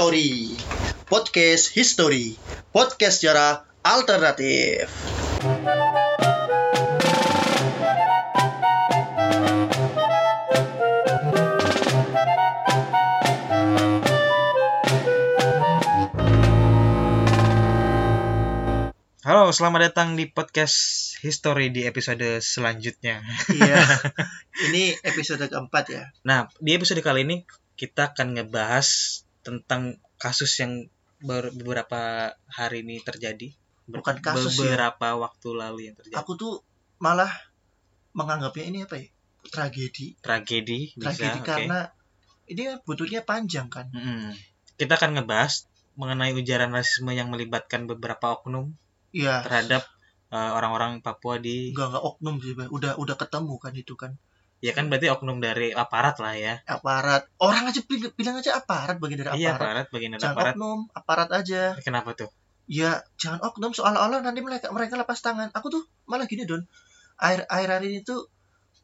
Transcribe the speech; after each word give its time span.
Story 0.00 0.56
Podcast 1.12 1.76
History. 1.76 2.32
Podcast 2.72 3.20
sejarah 3.20 3.68
alternatif. 3.84 4.88
Halo, 19.20 19.52
selamat 19.52 19.80
datang 19.92 20.16
di 20.16 20.32
podcast 20.32 21.12
History 21.20 21.68
di 21.68 21.84
episode 21.84 22.40
selanjutnya. 22.40 23.20
Iya. 23.52 23.84
Ini 24.72 24.96
episode 25.04 25.44
keempat 25.44 25.84
ya. 25.92 26.08
Nah, 26.24 26.48
di 26.56 26.72
episode 26.72 27.04
kali 27.04 27.28
ini 27.28 27.44
kita 27.76 28.16
akan 28.16 28.40
ngebahas 28.40 29.20
tentang 29.40 29.96
kasus 30.20 30.52
yang 30.60 30.88
ber- 31.20 31.52
beberapa 31.52 32.32
hari 32.48 32.84
ini 32.84 33.00
terjadi. 33.00 33.52
Ber- 33.88 34.00
Bukan 34.04 34.22
kasus 34.22 34.54
ya. 34.54 34.76
beberapa 34.76 35.18
waktu 35.18 35.48
lalu 35.56 35.80
yang 35.90 35.96
terjadi. 35.98 36.20
Aku 36.20 36.36
tuh 36.36 36.62
malah 37.00 37.30
menganggapnya 38.12 38.64
ini 38.66 38.78
apa 38.84 38.98
ya 38.98 39.08
Tragedi 39.40 40.18
Tragedi 40.20 40.92
bisa. 40.98 41.16
Tragedi 41.16 41.40
karena 41.40 41.88
Ini 42.50 42.82
butuhnya 42.82 43.22
panjang 43.22 43.70
kan 43.70 43.86
Mm-mm. 43.94 44.34
Kita 44.74 44.98
akan 44.98 45.16
ngebahas 45.16 45.70
mengenai 45.94 46.34
ujaran 46.34 46.74
rasisme 46.74 47.14
yang 47.14 47.30
melibatkan 47.30 47.86
beberapa 47.86 48.34
oknum 48.34 48.74
Iya 49.14 49.40
terhadap 49.46 49.86
uh, 50.34 50.58
orang-orang 50.58 50.98
Papua 50.98 51.38
di 51.38 51.70
Enggak, 51.70 51.94
enggak 51.94 52.04
oknum 52.04 52.34
sih. 52.42 52.52
Udah, 52.58 52.98
udah 52.98 53.16
ketemu 53.16 53.54
kan 53.62 53.72
itu 53.72 53.94
kan 53.94 54.18
ya 54.60 54.72
kan 54.72 54.88
berarti 54.88 55.08
oknum 55.08 55.40
dari 55.40 55.72
aparat 55.72 56.20
lah 56.20 56.36
ya. 56.36 56.60
Aparat. 56.64 57.26
Orang 57.36 57.64
aja 57.66 57.80
bilang, 57.82 58.12
bilang 58.12 58.36
aja 58.38 58.56
aparat 58.56 58.96
bagian 58.96 59.24
dari 59.24 59.40
Iya, 59.40 59.56
aparat. 59.56 59.60
aparat 59.60 59.86
bagian 59.88 60.10
dari 60.12 60.22
Jangan 60.22 60.36
aparat. 60.36 60.54
oknum 60.54 60.78
Aparat 60.92 61.28
aja. 61.32 61.62
Kenapa 61.80 62.12
tuh? 62.14 62.30
ya 62.70 63.02
jangan 63.18 63.42
oknum 63.42 63.74
seolah-olah 63.74 64.22
nanti 64.22 64.46
mereka 64.46 64.70
mereka 64.70 64.94
lepas 64.94 65.18
tangan. 65.18 65.50
Aku 65.50 65.66
tuh 65.68 65.82
malah 66.06 66.30
gini 66.30 66.46
don. 66.46 66.62
Air 67.18 67.42
air 67.50 67.66
hari 67.66 67.90
ini 67.90 68.00
tuh 68.00 68.30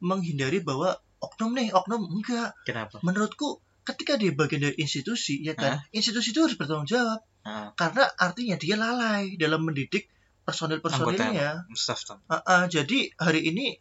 menghindari 0.02 0.58
bahwa 0.58 0.98
oknum 1.22 1.54
nih 1.54 1.70
oknum 1.70 2.02
enggak. 2.10 2.50
Kenapa? 2.66 2.98
menurutku 3.00 3.62
ketika 3.86 4.18
dia 4.18 4.34
bagian 4.34 4.66
dari 4.66 4.74
institusi 4.76 5.38
ya 5.38 5.54
kan 5.54 5.78
institusi 5.94 6.34
itu 6.34 6.42
harus 6.42 6.58
bertanggung 6.58 6.90
jawab. 6.90 7.22
Ah, 7.46 7.70
karena 7.78 8.10
artinya 8.18 8.58
dia 8.58 8.74
lalai 8.74 9.38
dalam 9.38 9.62
mendidik 9.62 10.10
personil 10.42 10.82
personilnya 10.82 11.62
staff 11.78 12.02
tam- 12.02 12.26
jadi 12.66 12.98
hari 13.22 13.54
ini 13.54 13.78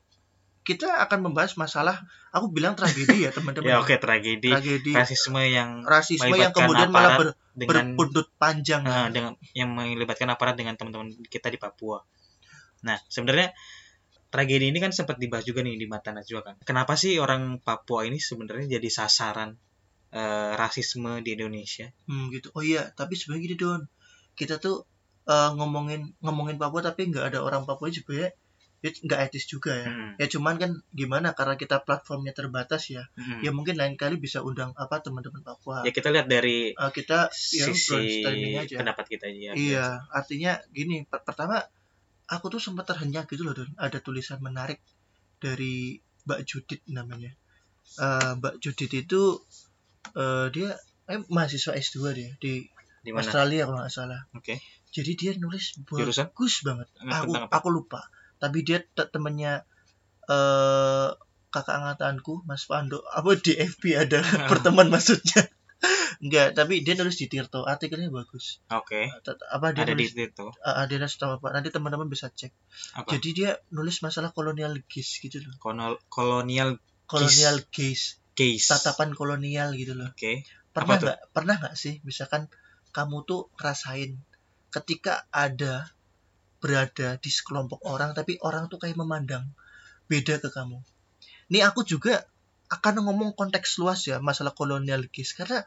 kita 0.65 1.05
akan 1.05 1.29
membahas 1.29 1.53
masalah 1.61 2.01
aku 2.33 2.49
bilang 2.49 2.73
tragedi 2.73 3.29
ya 3.29 3.31
teman-teman 3.31 3.69
Ya 3.71 3.77
oke 3.77 4.01
tragedi 4.01 4.49
tragedi 4.49 4.91
rasisme 4.97 5.37
yang 5.45 5.85
rasisme 5.85 6.33
yang 6.33 6.49
kemudian 6.49 6.89
malah 6.89 7.21
ber, 7.21 7.27
dengan 7.53 7.93
berbuntut 7.93 8.33
panjang 8.41 8.81
eh, 8.83 9.09
dengan 9.13 9.37
yang 9.53 9.69
melibatkan 9.77 10.25
aparat 10.33 10.57
dengan 10.57 10.73
teman-teman 10.73 11.13
kita 11.29 11.53
di 11.53 11.61
Papua. 11.61 12.01
Nah, 12.83 12.97
sebenarnya 13.07 13.53
tragedi 14.33 14.73
ini 14.73 14.81
kan 14.81 14.91
sempat 14.91 15.21
dibahas 15.21 15.45
juga 15.45 15.61
nih 15.61 15.77
di 15.77 15.87
mata 15.87 16.11
Najwa 16.11 16.41
kan. 16.41 16.55
Kenapa 16.65 16.97
sih 16.97 17.21
orang 17.21 17.61
Papua 17.61 18.03
ini 18.09 18.17
sebenarnya 18.17 18.81
jadi 18.81 18.89
sasaran 18.89 19.53
eh, 20.11 20.51
rasisme 20.57 21.21
di 21.21 21.37
Indonesia? 21.37 21.87
Hmm, 22.09 22.33
gitu. 22.33 22.49
Oh 22.57 22.65
iya, 22.65 22.89
tapi 22.97 23.13
sebenarnya 23.13 23.53
gini 23.53 23.55
Don. 23.55 23.81
Kita 24.33 24.57
tuh 24.57 24.83
eh, 25.29 25.49
ngomongin 25.55 26.17
ngomongin 26.25 26.57
Papua 26.57 26.81
tapi 26.81 27.13
nggak 27.13 27.31
ada 27.31 27.39
orang 27.45 27.63
Papua 27.63 27.87
juga 27.93 28.27
ya. 28.27 28.29
Ya 28.85 28.93
nggak 28.93 29.19
etis 29.25 29.49
juga 29.49 29.73
ya. 29.73 29.89
Mm-mm. 29.89 30.21
Ya 30.21 30.29
cuman 30.29 30.61
kan 30.61 30.71
gimana 30.93 31.33
karena 31.33 31.57
kita 31.57 31.81
platformnya 31.81 32.37
terbatas 32.37 32.85
ya. 32.87 33.01
Mm-mm. 33.17 33.41
Ya 33.41 33.49
mungkin 33.49 33.81
lain 33.81 33.97
kali 33.97 34.21
bisa 34.21 34.45
undang 34.45 34.77
apa 34.77 35.01
teman-teman 35.01 35.41
Papua. 35.41 35.81
Ya 35.81 35.89
kita 35.89 36.13
lihat 36.13 36.29
dari 36.29 36.69
Eh, 36.71 36.91
kita 36.93 37.33
ya 37.33 37.65
sisi 37.65 37.97
brainstorming 38.21 38.53
aja. 38.61 38.75
pendapat 38.77 39.05
kita 39.09 39.25
aja. 39.25 39.39
ya. 39.41 39.51
Iya, 39.57 39.85
artinya 40.13 40.61
gini, 40.69 41.01
per- 41.01 41.25
pertama 41.25 41.65
aku 42.27 42.45
tuh 42.47 42.61
sempat 42.61 42.85
terhenyak 42.85 43.25
gitu 43.25 43.41
loh 43.41 43.57
Don. 43.57 43.73
Ada 43.73 43.97
tulisan 43.97 44.37
menarik 44.37 44.77
dari 45.37 45.97
Mbak 46.23 46.39
Judit 46.45 46.81
namanya. 46.85 47.33
Eh, 47.97 48.31
Mbak 48.37 48.61
Judit 48.61 48.93
itu 48.93 49.21
eh, 50.13 50.47
dia 50.53 50.77
eh, 51.05 51.21
mahasiswa 51.27 51.73
S2 51.73 52.13
dia 52.13 52.29
di 52.37 52.69
Di 53.01 53.09
mana? 53.09 53.21
Australia 53.21 53.65
kalau 53.65 53.81
nggak 53.81 53.93
salah. 53.93 54.21
Oke. 54.31 54.61
Jadi 54.89 55.11
dia 55.13 55.31
nulis 55.35 55.73
Jurusan? 55.81 56.29
bagus 56.29 56.61
banget. 56.61 56.87
Tentang 56.93 57.25
Aku 57.25 57.33
apa? 57.35 57.49
aku 57.51 57.69
lupa. 57.71 58.01
Tapi 58.45 58.61
dia 58.61 58.77
te- 58.79 59.09
temennya 59.09 59.65
eh 60.25 61.09
kakak 61.49 61.75
angkatanku 61.75 62.43
Mas 62.43 62.65
Pando. 62.65 63.01
Apa 63.09 63.33
di 63.35 63.55
FB 63.55 63.83
ada 63.97 64.19
berteman 64.49 64.87
maksudnya? 64.87 65.41
Enggak, 66.15 66.55
tapi 66.55 66.79
dia 66.81 66.95
nulis 66.95 67.15
di 67.15 67.27
Tirto. 67.27 67.63
Artikelnya 67.63 68.07
bagus. 68.09 68.63
Oke. 68.69 69.11
Tet- 69.21 69.43
Apa 69.45 69.71
dia 69.71 69.83
Ada 69.83 69.93
di 69.93 70.03
nulis 70.03 70.15
situ. 70.15 70.47
uh, 70.47 70.83
dia 70.85 70.97
nulis 70.97 71.15
tahu 71.15 71.37
apa? 71.37 71.47
Nanti 71.51 71.69
teman-teman 71.69 72.07
bisa 72.07 72.27
cek. 72.29 72.51
Apa? 72.95 73.09
Jadi 73.11 73.29
dia 73.35 73.49
nulis 73.69 73.99
masalah 73.99 74.31
kolonial 74.31 74.73
gaze 74.85 75.19
gitu 75.19 75.39
loh. 75.39 75.53
Kolonial 75.57 75.99
kolonial 76.07 76.69
Kolonial 77.05 77.61
gaze, 77.69 78.17
case. 78.33 78.65
tatapan 78.65 79.13
kolonial 79.13 79.75
gitu 79.75 79.93
loh. 79.93 80.09
Oke. 80.09 80.41
Pernah 80.71 80.87
Apa 80.89 80.93
tuh? 80.97 81.07
nggak? 81.07 81.19
Pernah 81.31 81.55
nggak 81.61 81.75
sih 81.75 81.93
misalkan 82.01 82.49
kamu 82.89 83.21
tuh 83.23 83.51
ngerasain 83.53 84.17
ketika 84.71 85.23
ada 85.29 85.91
berada 86.63 87.19
di 87.19 87.29
sekelompok 87.29 87.83
orang 87.85 88.15
tapi 88.17 88.39
orang 88.41 88.67
tuh 88.71 88.79
kayak 88.81 88.97
memandang 88.97 89.45
beda 90.07 90.39
ke 90.41 90.49
kamu. 90.49 90.79
Nih 91.51 91.61
aku 91.61 91.85
juga 91.85 92.25
akan 92.65 93.05
ngomong 93.05 93.37
konteks 93.37 93.77
luas 93.77 94.01
ya 94.09 94.17
masalah 94.17 94.49
kolonial 94.57 95.05
gaze 95.13 95.37
karena 95.37 95.61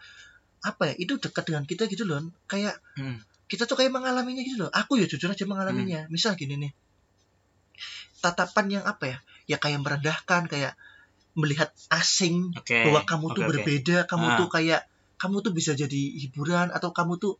apa 0.59 0.91
ya 0.91 0.94
itu 0.98 1.15
dekat 1.22 1.47
dengan 1.47 1.62
kita 1.62 1.87
gitu 1.87 2.03
loh 2.03 2.19
kayak 2.50 2.75
Hmm. 2.98 3.22
kita 3.47 3.71
tuh 3.71 3.78
kayak 3.78 3.94
mengalaminya 3.94 4.43
gitu 4.43 4.66
loh 4.66 4.71
aku 4.75 4.98
ya 4.98 5.06
jujur 5.06 5.31
aja 5.31 5.47
mengalaminya 5.47 6.10
misal 6.10 6.34
gini 6.34 6.59
nih 6.59 6.72
tatapan 8.19 8.81
yang 8.81 8.84
apa 8.84 9.04
ya 9.06 9.19
ya 9.47 9.56
kayak 9.62 9.78
merendahkan 9.78 10.50
kayak 10.50 10.75
melihat 11.38 11.71
asing 11.94 12.50
Oke. 12.59 12.75
bahwa 12.91 13.06
kamu 13.06 13.27
tuh 13.31 13.43
oke. 13.47 13.50
berbeda 13.54 13.97
kamu 14.10 14.27
Ah. 14.27 14.37
tuh 14.43 14.48
kayak 14.50 14.82
kamu 15.22 15.37
tuh 15.47 15.53
bisa 15.54 15.72
jadi 15.78 16.03
hiburan 16.27 16.75
atau 16.75 16.91
kamu 16.91 17.22
tuh 17.22 17.38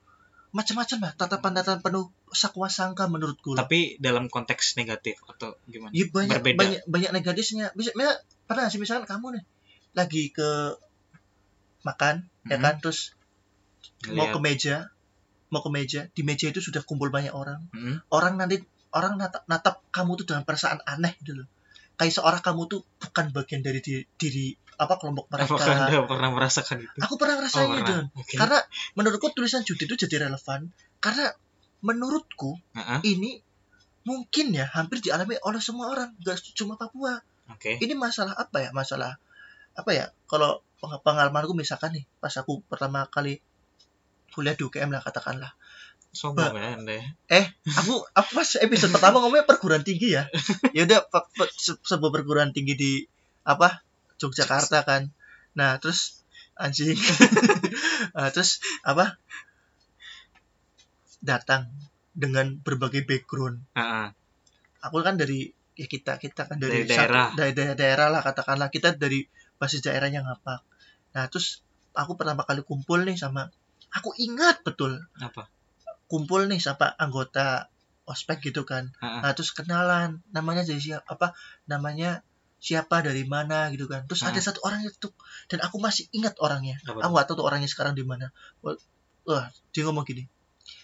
macam-macam 0.49 0.99
lah 1.05 1.13
tatapan-tatapan 1.15 1.81
penuh 1.81 2.05
sakwa 2.31 2.67
sangka 2.67 3.05
menurutku. 3.05 3.53
Tapi 3.53 3.97
dalam 3.99 4.27
konteks 4.27 4.75
negatif 4.75 5.21
atau 5.27 5.57
gimana? 5.65 5.93
ya 5.93 6.09
banyak 6.09 6.33
berbeda. 6.35 6.57
banyak 6.57 6.81
banyak 6.87 7.11
negatifnya 7.13 7.67
bisa 7.73 7.93
misal, 7.93 8.17
pernah 8.45 8.67
sih 8.67 8.81
misalkan 8.81 9.05
kamu 9.07 9.37
nih 9.37 9.45
lagi 9.93 10.31
ke 10.31 10.49
makan 11.83 12.27
ya 12.45 12.57
Mhm. 12.57 12.63
kan 12.63 12.75
terus 12.81 13.13
mau 14.09 14.25
Ngeliat. 14.25 14.35
ke 14.35 14.39
meja 14.41 14.77
mau 15.49 15.61
ke 15.61 15.71
meja 15.71 16.01
di 16.09 16.23
meja 16.23 16.47
itu 16.47 16.61
sudah 16.61 16.83
kumpul 16.83 17.09
banyak 17.09 17.33
orang 17.33 17.65
Mm. 17.73 18.05
orang 18.11 18.37
nanti 18.37 18.61
orang 18.91 19.17
natap, 19.17 19.45
natap 19.47 19.81
kamu 19.89 20.17
tuh 20.17 20.27
dengan 20.27 20.45
perasaan 20.45 20.81
aneh 20.85 21.13
gitu 21.21 21.37
loh 21.37 21.49
kayak 21.97 22.13
seorang 22.13 22.41
kamu 22.41 22.69
tuh 22.69 22.81
bukan 22.99 23.33
bagian 23.33 23.61
dari 23.61 23.81
diri, 23.81 24.05
diri 24.15 24.47
apa 24.79 24.95
kelompok 24.95 25.27
mereka 25.29 25.51
Apakah 25.51 25.75
Anda 25.85 26.07
pernah 26.07 26.31
merasakan 26.31 26.77
itu? 26.81 26.99
aku 26.99 27.15
pernah 27.15 27.35
Oh, 27.35 27.39
ngerasainnya 27.39 27.75
pernah. 27.77 27.91
Don 27.91 28.05
Oke. 28.15 28.35
karena 28.35 28.59
menurutku 28.95 29.29
tulisan 29.33 29.63
Judi 29.63 29.85
itu 29.85 29.99
jadi 29.99 30.25
relevan 30.25 30.71
karena 30.99 31.35
menurutku 31.81 32.55
Heeh. 32.73 33.01
ini 33.09 33.43
mungkin 34.03 34.51
ya 34.51 34.67
hampir 34.69 34.99
dialami 34.99 35.37
oleh 35.41 35.59
semua 35.59 35.91
orang 35.91 36.15
gak 36.19 36.39
cuma 36.55 36.75
Papua 36.75 37.19
Oke. 37.49 37.77
ini 37.77 37.93
masalah 37.93 38.33
apa 38.33 38.61
ya 38.61 38.71
masalah 38.71 39.19
apa 39.75 39.91
ya 39.91 40.07
kalau 40.25 40.63
peng- 40.77 40.99
pengalamanku 41.01 41.53
misalkan 41.53 41.93
nih 41.93 42.05
pas 42.17 42.33
aku 42.33 42.63
pertama 42.65 43.07
kali 43.07 43.39
kuliah 44.29 44.55
di 44.55 44.63
UKM 44.63 44.89
lah 44.89 45.01
katakanlah 45.01 45.53
Sombong 46.09 46.57
ya 46.57 46.73
Anda. 46.75 46.95
ya. 46.95 47.05
eh 47.29 47.45
aku 47.69 48.01
aku 48.09 48.31
pas 48.33 48.49
episode 48.59 48.91
pertama 48.91 49.19
ngomongnya 49.19 49.45
perguruan 49.45 49.83
tinggi 49.83 50.15
ya 50.15 50.25
ya 50.77 50.83
udah 50.83 51.05
sebuah 51.85 52.11
perguruan 52.11 52.51
tinggi 52.51 52.75
di 52.75 52.93
apa 53.45 53.85
Yogyakarta 54.19 54.83
kan. 54.83 55.03
Nah 55.55 55.79
terus 55.79 56.23
anjing. 56.55 56.99
Ah, 58.15 58.31
terus 58.31 58.63
apa? 58.83 59.19
Datang 61.19 61.67
dengan 62.15 62.59
berbagai 62.59 63.03
background. 63.05 63.63
Heeh. 63.75 64.15
aku 64.79 65.03
kan 65.03 65.19
dari 65.19 65.51
ya 65.75 65.87
kita 65.87 66.15
kita 66.17 66.47
kan 66.47 66.55
dari, 66.57 66.87
Dari 66.87 66.87
daerah. 66.89 67.31
satu- 67.31 67.37
dari 67.37 67.53
daerah, 67.53 67.75
daerah 67.75 68.07
lah 68.09 68.23
katakanlah. 68.23 68.71
Kita 68.71 68.95
dari 68.95 69.27
basis 69.57 69.83
daerahnya 69.83 70.23
ngapak. 70.23 70.63
Nah 71.15 71.27
terus 71.27 71.63
aku 71.93 72.15
pertama 72.15 72.43
kali 72.43 72.63
kumpul 72.63 73.03
nih 73.03 73.15
sama 73.15 73.51
aku 73.91 74.15
ingat 74.17 74.63
betul. 74.63 75.03
Apa? 75.19 75.51
kumpul 76.09 76.49
nih 76.49 76.57
sama 76.57 76.95
anggota 76.97 77.69
ospek 78.05 78.41
gitu 78.41 78.63
kan. 78.63 78.89
Heeh. 78.97 79.21
nah 79.21 79.33
terus 79.35 79.51
kenalan. 79.51 80.23
Namanya 80.31 80.63
dari 80.63 80.79
siapa 80.79 81.05
apa? 81.05 81.35
Namanya 81.67 82.23
siapa 82.59 83.01
dari 83.01 83.23
mana 83.23 83.71
gitu 83.71 83.87
kan 83.87 84.03
terus 84.05 84.23
Ah. 84.23 84.31
ada 84.31 84.41
satu 84.41 84.59
orang 84.61 84.83
itu 84.83 85.09
dan 85.47 85.59
aku 85.61 85.79
masih 85.79 86.11
ingat 86.11 86.35
orangnya 86.39 86.75
Apa 86.83 87.01
aku 87.01 87.13
nggak 87.13 87.27
tahu 87.27 87.37
tuh 87.39 87.47
orangnya 87.47 87.67
sekarang 87.67 87.95
di 87.95 88.03
mana 88.03 88.35
wah 89.25 89.47
dia 89.71 89.83
ngomong 89.85 90.03
gini 90.03 90.27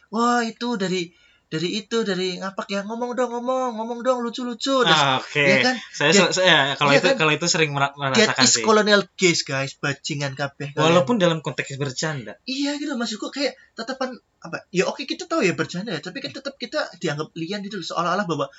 wah 0.09 0.41
itu 0.41 0.76
dari 0.76 1.11
dari 1.44 1.71
itu 1.76 2.03
dari 2.03 2.35
ngapak 2.35 2.67
ya 2.67 2.82
ngomong 2.82 3.15
dong 3.15 3.31
ngomong 3.31 3.75
ngomong 3.75 4.00
dong 4.00 4.19
lucu 4.21 4.43
lucu 4.43 4.82
Ah, 4.82 5.19
Oke. 5.19 5.38
ya 5.38 5.62
kan 5.62 5.76
Saya 5.88 6.11
That- 6.12 6.35
saya 6.35 6.56
kalau 6.75 6.91
iya 6.91 6.99
itu 6.99 7.09
kan? 7.09 7.17
kalau 7.17 7.32
itu 7.32 7.47
sering 7.47 7.71
merasakan 7.71 8.43
is 8.43 8.53
sih. 8.53 8.65
colonial 8.65 9.03
case 9.12 9.43
guys 9.44 9.79
bajingan 9.79 10.35
kabeh. 10.35 10.75
Walaupun 10.75 11.15
dalam 11.17 11.38
konteks 11.41 11.75
bercanda. 11.76 12.35
iya 12.44 12.75
gitu 12.75 12.94
maksudku 12.94 13.31
kayak 13.31 13.55
tatapan 13.73 14.15
apa 14.41 14.67
ya 14.69 14.85
oke 14.85 15.03
kita 15.05 15.25
tahu 15.25 15.41
ya 15.41 15.55
bercanda 15.55 15.88
ya 15.88 16.00
tapi 16.00 16.19
kan 16.19 16.29
tetap 16.29 16.53
kita 16.55 16.91
dianggap 16.99 17.31
lian 17.32 17.62
gitu 17.62 17.79
seolah-olah 17.79 18.26
bahwa 18.26 18.50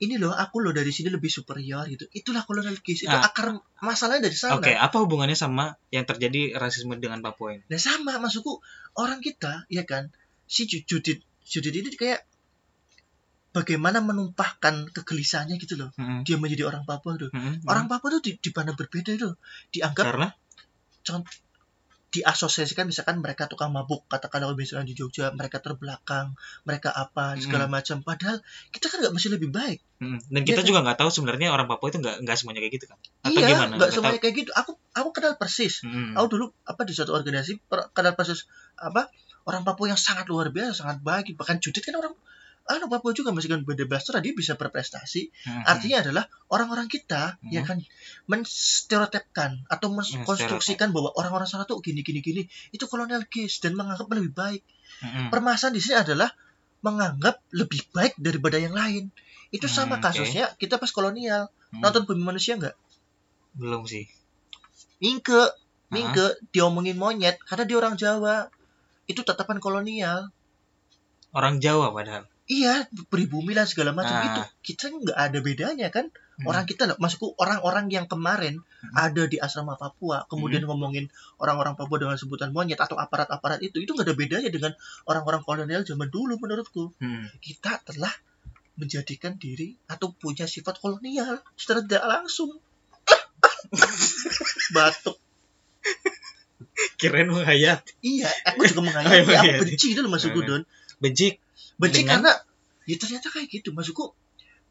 ini 0.00 0.16
loh 0.16 0.32
aku 0.32 0.58
loh 0.58 0.72
dari 0.72 0.88
sini 0.88 1.08
lebih 1.08 1.28
superior 1.28 1.84
gitu 1.86 2.08
itulah 2.10 2.40
colonial 2.42 2.72
case 2.78 3.04
itu 3.04 3.12
Ah. 3.12 3.20
akar 3.22 3.52
masalahnya 3.78 4.26
dari 4.26 4.34
sana 4.34 4.56
Oke, 4.56 4.72
apa 4.72 4.96
hubungannya 4.98 5.34
sama 5.34 5.72
yang 5.88 6.02
terjadi 6.02 6.56
rasisme 6.56 6.96
dengan 6.96 7.20
Papua 7.20 7.52
ini? 7.52 7.64
Nah 7.66 7.76
sama 7.76 8.16
maksudku 8.16 8.64
orang 8.94 9.20
kita 9.20 9.68
ya 9.68 9.84
kan 9.84 10.08
si 10.44 10.64
Ju- 10.64 10.82
Judit 10.82 11.20
Judit 11.42 11.74
ini 11.74 11.92
kayak 11.92 12.24
bagaimana 13.50 13.98
menumpahkan 14.00 14.88
kegelisahannya 14.90 15.58
gitu 15.58 15.74
loh 15.74 15.90
Mm-mm. 15.94 16.22
dia 16.22 16.38
menjadi 16.38 16.64
orang 16.64 16.86
Papua 16.86 17.18
tuh 17.18 17.28
Mm-mm. 17.30 17.66
orang 17.66 17.84
Papua 17.84 18.08
tuh 18.12 18.22
di, 18.22 18.32
dipandang 18.36 18.74
berbeda 18.74 19.10
itu 19.10 19.34
dianggap 19.70 20.04
karena 20.06 20.28
diasosiasikan 22.10 22.90
misalkan 22.90 23.22
mereka 23.22 23.46
tukang 23.46 23.70
mabuk 23.70 24.02
katakanlah 24.10 24.50
misalnya 24.58 24.90
di 24.90 24.98
Jogja 24.98 25.30
mereka 25.30 25.62
terbelakang 25.62 26.34
mereka 26.66 26.90
apa 26.90 27.38
segala 27.38 27.70
macam 27.70 28.02
padahal 28.02 28.42
kita 28.74 28.90
kan 28.90 28.98
nggak 28.98 29.14
masih 29.14 29.30
lebih 29.30 29.54
baik 29.54 29.78
Mm-mm. 30.02 30.18
dan 30.26 30.42
kita 30.42 30.60
kan? 30.62 30.66
juga 30.66 30.78
nggak 30.82 30.98
tahu 30.98 31.10
sebenarnya 31.14 31.54
orang 31.54 31.70
Papua 31.70 31.94
itu 31.94 32.02
nggak 32.02 32.26
nggak 32.26 32.36
semuanya 32.36 32.60
kayak 32.66 32.74
gitu 32.82 32.86
kan? 32.90 32.98
Atau 33.22 33.30
iya 33.30 33.46
gimana? 33.46 33.74
nggak 33.78 33.90
semuanya 33.94 34.20
kayak 34.20 34.34
gitu 34.42 34.50
aku 34.58 34.72
aku 34.90 35.08
kenal 35.14 35.32
persis 35.38 35.86
Mm-mm. 35.86 36.18
aku 36.18 36.26
dulu 36.34 36.44
apa 36.66 36.82
di 36.82 36.92
suatu 36.98 37.14
organisasi 37.14 37.62
per- 37.70 37.94
kenal 37.94 38.18
persis 38.18 38.50
apa 38.74 39.06
orang 39.46 39.62
Papua 39.62 39.94
yang 39.94 40.00
sangat 40.00 40.26
luar 40.26 40.50
biasa 40.50 40.82
sangat 40.82 40.98
baik 41.06 41.38
bahkan 41.38 41.62
Judit 41.62 41.86
kan 41.86 41.94
orang 41.94 42.18
anu 42.70 42.86
Papua 42.86 43.10
juga 43.10 43.34
meskipun 43.34 43.66
beda 43.66 43.84
blaster 43.84 44.14
dia 44.18 44.30
bisa 44.30 44.54
berprestasi 44.54 45.26
Mm-mm. 45.26 45.64
artinya 45.66 45.98
adalah 46.00 46.24
orang-orang 46.48 46.86
kita 46.86 47.34
Hmm. 47.36 47.50
ya 47.50 47.62
kan 47.62 47.82
menstereotipkan 48.24 49.66
atau 49.66 49.90
mengkonstruksikan 49.90 50.90
bahwa 50.90 51.10
orang-orang 51.12 51.44
sana 51.44 51.66
tuh 51.66 51.82
gini 51.82 52.00
gini 52.00 52.22
gini 52.22 52.42
itu 52.70 52.86
kolonial 52.86 53.26
case 53.26 53.58
dan 53.58 53.74
menganggap 53.74 54.06
lebih 54.08 54.30
baik 54.30 54.62
Mm-mm. 55.02 55.28
permasalahan 55.28 55.74
di 55.74 55.82
sini 55.82 55.96
adalah 55.98 56.30
menganggap 56.80 57.42
lebih 57.50 57.82
baik 57.90 58.14
daripada 58.16 58.56
yang 58.56 58.72
lain 58.72 59.10
itu 59.50 59.66
Hmm, 59.66 59.74
sama 59.76 59.98
kasusnya 59.98 60.54
kita 60.56 60.78
pas 60.78 60.88
kolonial 60.88 61.50
Mm. 61.70 61.82
nonton 61.82 62.02
bumi 62.02 62.22
manusia 62.24 62.54
nggak 62.54 62.74
belum 63.54 63.82
sih. 63.84 64.06
mingke 64.98 65.42
mingke 65.88 66.22
diomongin 66.50 66.94
monyet 66.94 67.34
karena 67.46 67.66
dia 67.66 67.76
orang 67.78 67.94
Jawa 67.94 68.46
itu 69.06 69.22
tatapan 69.22 69.58
kolonial 69.58 70.30
Orang 71.30 71.58
Jawa 71.58 71.90
padahal. 71.90 72.29
Iya 72.50 72.74
pribumi 73.06 73.54
lah 73.54 73.62
segala 73.62 73.92
macam 73.92 74.10
Ah. 74.12 74.26
itu 74.26 74.40
kita 74.66 74.90
nggak 74.90 75.14
ada 75.14 75.38
bedanya 75.38 75.88
kan 75.88 76.10
Hmm. 76.34 76.48
orang 76.48 76.64
kita 76.64 76.84
loh 76.84 76.96
maksudku 76.96 77.36
orang-orang 77.36 77.86
yang 77.88 78.04
kemarin 78.04 78.58
Hmm. 78.58 78.90
ada 78.98 79.22
di 79.24 79.36
asrama 79.36 79.76
Papua 79.76 80.24
kemudian 80.26 80.64
ngomongin 80.64 81.06
orang-orang 81.36 81.74
Papua 81.74 81.96
dengan 81.96 82.16
sebutan 82.16 82.50
monyet 82.50 82.76
atau 82.76 82.96
aparat-aparat 82.96 83.60
itu 83.60 83.78
itu 83.78 83.90
nggak 83.90 84.04
ada 84.04 84.14
bedanya 84.14 84.48
dengan 84.48 84.72
orang-orang 85.04 85.40
kolonial 85.40 85.80
zaman 85.82 86.08
dulu 86.08 86.36
menurutku 86.36 86.90
Mm. 86.98 87.28
kita 87.38 87.78
telah 87.84 88.10
menjadikan 88.74 89.36
diri 89.36 89.76
atau 89.86 90.10
punya 90.10 90.44
sifat 90.44 90.76
kolonial 90.76 91.38
secara 91.54 91.80
tidak 91.80 92.02
langsung 92.02 92.56
batuk 94.74 95.16
Kirain 96.96 97.24
menghayat. 97.26 97.84
iya 98.00 98.28
aku 98.46 98.64
juga 98.66 98.80
Oh, 98.80 98.84
menghayati 98.86 99.28
iya, 99.28 99.40
aku 99.54 99.64
benci 99.66 99.88
dulu 99.92 100.08
maksudku 100.08 100.40
Iya. 100.40 100.48
Don 100.50 100.62
Benci. 100.96 101.28
Benci 101.80 102.04
Dengan? 102.04 102.20
karena 102.20 102.32
ya 102.84 102.96
ternyata 102.96 103.28
kayak 103.28 103.48
gitu 103.50 103.72
maksudku 103.72 104.12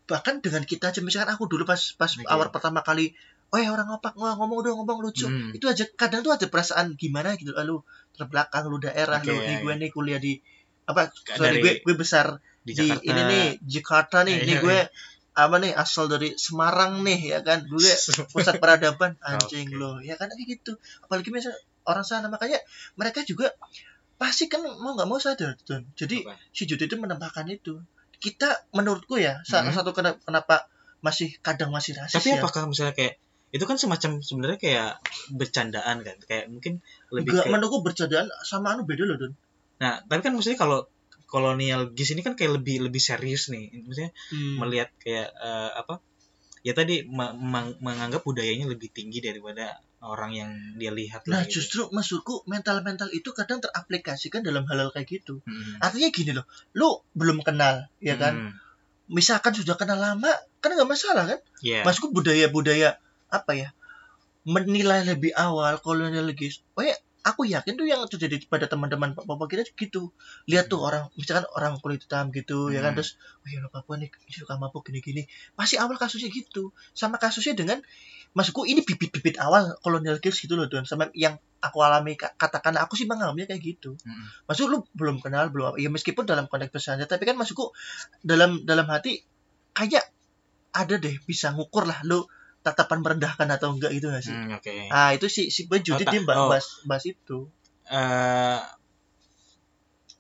bahkan 0.06 0.40
dengan 0.40 0.62
kita 0.64 0.90
aja 0.90 1.02
misalkan 1.02 1.30
aku 1.32 1.46
dulu 1.46 1.64
pas 1.64 1.78
pas 1.94 2.10
Oke. 2.10 2.26
awal 2.26 2.50
pertama 2.50 2.82
kali 2.82 3.14
oh 3.50 3.58
ya 3.58 3.70
orang 3.70 3.86
ngopak 3.88 4.14
ngomong 4.14 4.62
dong 4.62 4.78
ngomong 4.78 5.00
lucu 5.00 5.26
Hmm. 5.26 5.50
itu 5.52 5.66
aja 5.66 5.86
kadang 5.92 6.22
tuh 6.22 6.32
ada 6.32 6.46
perasaan 6.46 6.94
gimana 6.94 7.34
gitu 7.34 7.54
lu 7.56 7.82
terbelakang 8.14 8.66
lu 8.66 8.78
daerah 8.78 9.18
Oke, 9.18 9.28
lu 9.28 9.38
ya, 9.38 9.58
gue 9.60 9.74
nih 9.76 9.90
kuliah 9.90 10.18
di 10.18 10.38
apa 10.86 11.10
Dari- 11.10 11.36
sorry 11.36 11.58
gue 11.60 11.74
gue 11.82 11.96
besar 11.96 12.38
Di 12.60 12.74
di, 12.74 12.86
Jakarta. 12.86 13.04
ini 13.04 13.22
nih 13.24 13.46
Jakarta 13.64 14.18
nih 14.22 14.34
Iya, 14.34 14.44
ini 14.44 14.54
iya. 14.54 14.62
gue 14.62 14.78
apa 15.32 15.56
nih 15.56 15.72
asal 15.74 16.06
dari 16.06 16.30
Semarang 16.36 17.00
nih 17.00 17.20
ya 17.30 17.40
kan 17.40 17.64
gue 17.64 17.78
pusat 18.34 18.58
peradaban 18.58 19.14
anjing 19.24 19.70
Oke. 19.70 19.78
lo 19.78 19.98
ya 20.00 20.14
kan 20.14 20.28
kayak 20.28 20.46
gitu 20.52 20.74
apalagi 21.00 21.30
misalnya 21.30 21.58
orang 21.86 22.04
sana 22.04 22.28
makanya 22.28 22.60
mereka 22.96 23.22
juga 23.24 23.54
pasti 24.20 24.46
kan 24.46 24.60
mau 24.62 24.94
nggak 24.94 25.08
mau 25.08 25.16
sadar 25.16 25.56
tuh 25.58 25.88
jadi 25.96 26.22
Apa? 26.22 26.36
si 26.52 26.68
Judi 26.68 26.86
itu 26.86 27.00
menambahkan 27.00 27.48
itu 27.48 27.80
kita 28.20 28.68
menurutku 28.70 29.16
ya 29.16 29.40
salah 29.42 29.72
Hmm. 29.72 29.80
satu 29.80 29.96
kena- 29.96 30.20
kenapa 30.20 30.68
masih 31.00 31.32
kadang 31.40 31.72
masih 31.72 31.96
rasis 31.96 32.20
Tapi 32.20 32.36
ya 32.36 32.44
apakah 32.44 32.68
misalnya 32.68 32.92
kayak 32.92 33.16
itu 33.50 33.64
kan 33.64 33.80
semacam 33.80 34.20
sebenarnya 34.20 34.60
kayak 34.60 34.90
bercandaan 35.32 36.04
kan 36.04 36.18
kayak 36.28 36.52
mungkin 36.52 36.84
lebih 37.10 37.32
Enggak, 37.32 37.44
kayak 37.48 37.54
menurutku 37.56 37.80
bercandaan 37.82 38.28
sama 38.44 38.76
anu 38.76 38.84
beda 38.84 39.08
loh 39.08 39.16
Don 39.16 39.34
nah 39.80 40.04
tapi 40.04 40.20
kan 40.20 40.36
maksudnya 40.36 40.60
kalau 40.60 40.84
kolonial 41.26 41.96
gis 41.96 42.12
ini 42.12 42.20
kan 42.20 42.36
kayak 42.36 42.60
lebih 42.60 42.84
lebih 42.84 43.00
serius 43.00 43.48
nih 43.48 43.72
maksudnya 43.88 44.12
Hmm. 44.36 44.56
melihat 44.60 44.92
kayak 45.00 45.32
eh, 45.32 45.72
apa 45.74 46.04
ya 46.60 46.76
tadi 46.76 47.08
meng- 47.08 47.80
menganggap 47.80 48.20
budayanya 48.22 48.68
lebih 48.68 48.92
tinggi 48.92 49.24
daripada 49.24 49.80
orang 50.00 50.32
yang 50.32 50.52
dia 50.80 50.96
lihat 50.96 51.28
Nah 51.28 51.44
lah 51.44 51.44
gitu. 51.44 51.60
justru 51.60 51.82
maksudku 51.92 52.48
mental-mental 52.48 53.12
itu 53.12 53.36
kadang 53.36 53.60
teraplikasikan 53.60 54.40
dalam 54.40 54.64
hal-hal 54.72 54.96
kayak 54.96 55.20
gitu. 55.20 55.44
Mm-mm. 55.44 55.84
Artinya 55.84 56.10
gini 56.12 56.32
loh, 56.32 56.46
lu 56.72 57.04
belum 57.16 57.44
kenal, 57.44 57.92
ya 58.00 58.16
kan? 58.16 58.50
Mm. 58.50 58.52
Misalkan 59.12 59.52
sudah 59.52 59.76
kenal 59.76 60.00
lama, 60.00 60.32
kan 60.64 60.72
nggak 60.72 60.88
masalah 60.88 61.28
kan? 61.28 61.40
Iya. 61.60 61.84
Maksudku 61.84 62.16
budaya-budaya 62.16 62.96
apa 63.28 63.52
ya? 63.58 63.70
Menilai 64.48 65.04
lebih 65.04 65.36
awal 65.36 65.84
kolonialis. 65.84 66.64
Oh 66.80 66.84
ya, 66.86 66.96
aku 67.26 67.48
yakin 67.48 67.76
tuh 67.76 67.88
yang 67.88 68.04
terjadi 68.08 68.40
pada 68.48 68.66
teman-teman 68.68 69.14
Papua 69.14 69.46
kita 69.46 69.68
gitu. 69.76 70.12
Lihat 70.48 70.72
tuh 70.72 70.80
orang, 70.80 71.12
misalkan 71.20 71.46
orang 71.56 71.78
kulit 71.84 72.04
hitam 72.04 72.32
gitu, 72.32 72.72
ya 72.72 72.80
kan? 72.80 72.96
Hmm. 72.96 73.04
Terus, 73.04 73.20
oh 73.44 73.48
ya 73.48 73.60
Papua 73.68 74.00
nih 74.00 74.10
suka 74.32 74.56
mabuk 74.56 74.88
gini-gini. 74.88 75.28
Pasti 75.54 75.76
awal 75.76 76.00
kasusnya 76.00 76.32
gitu. 76.32 76.72
Sama 76.96 77.20
kasusnya 77.20 77.56
dengan 77.60 77.80
maksudku 78.38 78.66
ini 78.70 78.86
bibit-bibit 78.86 79.42
awal 79.42 79.74
kolonial 79.82 80.22
kids 80.22 80.38
gitu 80.38 80.54
loh 80.54 80.70
Don 80.70 80.86
sama 80.86 81.10
yang 81.18 81.42
aku 81.60 81.82
alami 81.82 82.14
ka- 82.14 82.34
katakanlah 82.38 82.86
aku 82.86 82.94
sih 82.94 83.10
mengalaminya 83.10 83.50
kayak 83.50 83.64
gitu 83.76 83.98
Mm-mm. 84.06 84.46
maksud 84.46 84.70
lu 84.70 84.86
belum 84.94 85.18
kenal 85.20 85.50
belum 85.50 85.74
apa 85.74 85.78
ya 85.82 85.90
meskipun 85.90 86.30
dalam 86.30 86.46
konteks 86.46 86.70
bercanda 86.70 87.10
tapi 87.10 87.26
kan 87.26 87.36
maksudku 87.36 87.74
dalam 88.22 88.64
dalam 88.70 88.86
hati 88.86 89.26
kayak 89.74 90.06
ada 90.78 90.96
deh 91.02 91.18
bisa 91.26 91.50
ngukur 91.58 91.90
lah 91.90 91.98
lu 92.06 92.30
tatapan 92.62 93.00
merendahkan 93.00 93.48
atau 93.48 93.72
enggak 93.72 93.92
gitu 93.92 94.08
gak 94.08 94.22
sih 94.22 94.34
Mm, 94.34 94.52
Oke. 94.54 94.76
ah 94.90 95.12
itu 95.12 95.26
si 95.28 95.48
si 95.48 95.66
Ben 95.66 95.80
Judit 95.80 96.04
Oh, 96.04 96.12
dia 96.12 96.22
tak- 96.22 96.36
oh. 96.36 96.50
bahas 96.50 96.68
bahas 96.84 97.06
itu 97.06 97.48
Eh, 97.86 98.60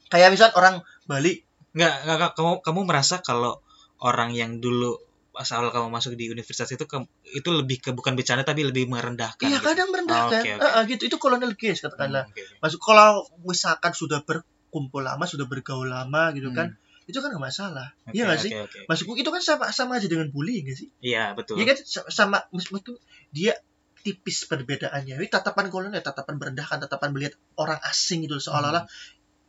kayak 0.09 0.33
misal 0.33 0.49
orang 0.53 0.81
Bali 1.05 1.37
nggak 1.69 1.93
nggak 2.01 2.31
kamu 2.33 2.53
kamu 2.59 2.79
merasa 2.83 3.21
kalau 3.21 3.61
orang 3.99 4.33
yang 4.33 4.57
dulu 4.57 4.97
pas 5.29 5.45
awal 5.51 5.69
kamu 5.69 5.87
masuk 5.87 6.17
di 6.17 6.25
universitas 6.27 6.65
itu 6.67 6.83
ke- 6.83 7.05
itu 7.31 7.49
lebih 7.51 7.77
ke 7.79 7.89
bukan 7.91 8.17
bercanda 8.17 8.41
tapi 8.41 8.65
lebih 8.65 8.89
merendahkan. 8.89 9.45
iya 9.45 9.55
gitu. 9.55 9.69
kadang 9.69 9.87
merendahkan 9.87 10.41
oke, 10.41 10.51
oke. 10.51 10.65
Ah, 10.65 10.73
ah, 10.75 10.83
gitu 10.83 11.03
itu 11.05 11.17
kolonial 11.17 11.53
case 11.53 11.79
katakanlah 11.79 12.25
Hmm, 12.25 12.33
oke. 12.33 12.43
maksud 12.59 12.79
kalau 12.79 13.09
misalkan 13.43 13.93
sudah 13.93 14.19
berkumpul 14.21 14.99
lama 14.99 15.23
sudah 15.23 15.45
bergaul 15.45 15.85
lama 15.87 16.33
gitu 16.33 16.49
kan 16.49 16.73
Hmm, 16.73 16.88
itu 17.09 17.17
kan 17.17 17.33
gak 17.33 17.41
masalah 17.41 17.89
oke, 18.05 18.13
iya 18.13 18.29
gak 18.29 18.37
sih 18.37 18.51
oke. 18.53 18.79
maksudku 18.85 19.13
itu 19.17 19.29
kan 19.33 19.41
sama 19.41 19.65
sama 19.73 19.97
aja 19.97 20.05
dengan 20.05 20.29
bullying 20.29 20.69
gak 20.69 20.77
sih 20.77 20.89
Iya 21.01 21.33
betul. 21.33 21.57
Iya 21.57 21.73
kan 21.73 21.77
sa- 21.81 22.09
sama 22.13 22.37
meskipun 22.53 22.95
dia 23.33 23.57
tipis 23.99 24.47
perbedaannya. 24.47 25.19
Ini 25.19 25.27
tatapan 25.27 25.67
kolonial, 25.67 25.99
tatapan 25.99 26.39
merendahkan, 26.39 26.79
tatapan 26.79 27.09
melihat 27.11 27.33
orang 27.59 27.75
asing 27.83 28.23
itu 28.23 28.39
seolah-olah 28.39 28.87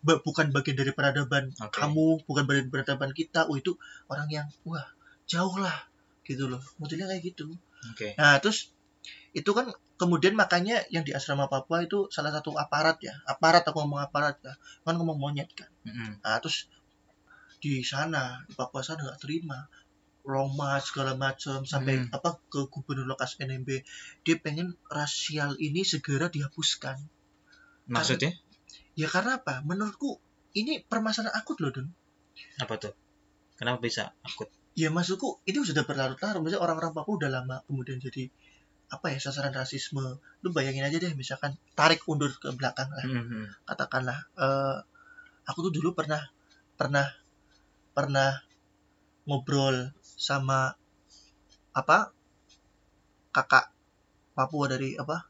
ba- 0.01 0.21
bukan 0.25 0.51
bagian 0.51 0.75
dari 0.75 0.91
peradaban 0.91 1.55
Hmm. 1.55 1.69
Oke. 1.71 1.79
kamu, 1.79 2.07
bukan 2.27 2.43
bagian 2.49 2.67
dari 2.67 2.73
peradaban 2.73 3.11
kita. 3.13 3.47
Oh 3.47 3.55
itu 3.55 3.79
orang 4.11 4.27
yang 4.27 4.47
wah 4.67 4.83
jauh 5.31 5.55
lah 5.61 5.87
gitu 6.27 6.51
loh. 6.51 6.59
Modelnya 6.83 7.07
kayak 7.07 7.23
gitu. 7.31 7.47
Oke. 7.95 8.19
Nah 8.19 8.43
terus 8.43 8.75
itu 9.31 9.47
kan 9.55 9.71
kemudian 9.95 10.35
makanya 10.35 10.83
yang 10.91 11.07
di 11.07 11.15
asrama 11.15 11.47
Papua 11.47 11.87
itu 11.87 12.11
salah 12.11 12.35
satu 12.35 12.51
aparat 12.59 12.99
ya, 12.99 13.15
aparat 13.31 13.63
aku 13.63 13.79
ngomong 13.87 14.03
aparat 14.03 14.35
ya, 14.43 14.57
kan 14.83 14.99
ngomong 14.99 15.15
monyet 15.15 15.47
kan. 15.55 15.71
Mm-mm. 15.87 16.19
Nah, 16.19 16.41
terus 16.43 16.67
di 17.61 17.85
sana 17.85 18.43
di 18.49 18.57
Papua 18.57 18.81
sana 18.81 19.05
nggak 19.07 19.21
terima. 19.21 19.61
Roma 20.21 20.77
segala 20.85 21.17
macam 21.17 21.65
sampai 21.65 21.97
Hmm. 21.97 22.13
apa 22.13 22.37
ke 22.53 22.69
gubernur 22.69 23.09
Lukas 23.09 23.41
NMB 23.41 23.81
dia 24.21 24.37
pengen 24.37 24.77
rasial 24.93 25.57
ini 25.57 25.81
segera 25.81 26.29
dihapuskan. 26.29 27.01
Maksudnya? 27.89 28.37
Ya 29.01 29.09
karena 29.09 29.41
apa? 29.41 29.65
Menurutku 29.65 30.21
ini 30.53 30.85
permasalahan 30.85 31.33
akut 31.33 31.57
loh 31.65 31.73
Don 31.73 31.89
apa 32.61 32.75
tuh? 32.77 32.93
Kenapa 33.57 33.81
bisa 33.81 34.13
akut? 34.25 34.49
ya 34.77 34.89
maksudku 34.89 35.41
ini 35.49 35.61
sudah 35.65 35.89
berlarut-larut. 35.89 36.41
Maksudnya 36.45 36.63
orang-orang 36.63 36.93
Papua 36.93 37.17
udah 37.17 37.31
lama 37.33 37.57
kemudian 37.65 37.97
jadi 37.97 38.29
apa 38.93 39.17
ya 39.17 39.19
sasaran 39.25 39.57
rasisme. 39.57 40.21
Lu 40.45 40.49
bayangin 40.53 40.85
aja 40.85 41.01
deh 41.01 41.17
misalkan 41.17 41.57
tarik 41.73 42.05
undur 42.05 42.29
ke 42.37 42.53
belakang 42.53 42.93
lah. 42.93 43.05
Mm-mm. 43.09 43.49
katakanlah 43.65 44.21
eh 44.37 44.79
aku 45.49 45.65
tuh 45.65 45.73
dulu 45.81 45.97
pernah 45.97 46.21
pernah 46.77 47.09
pernah 47.91 48.41
ngobrol 49.25 49.91
sama 50.03 50.75
apa 51.71 52.11
kakak 53.31 53.71
Papua 54.33 54.67
dari 54.67 54.95
apa 54.95 55.27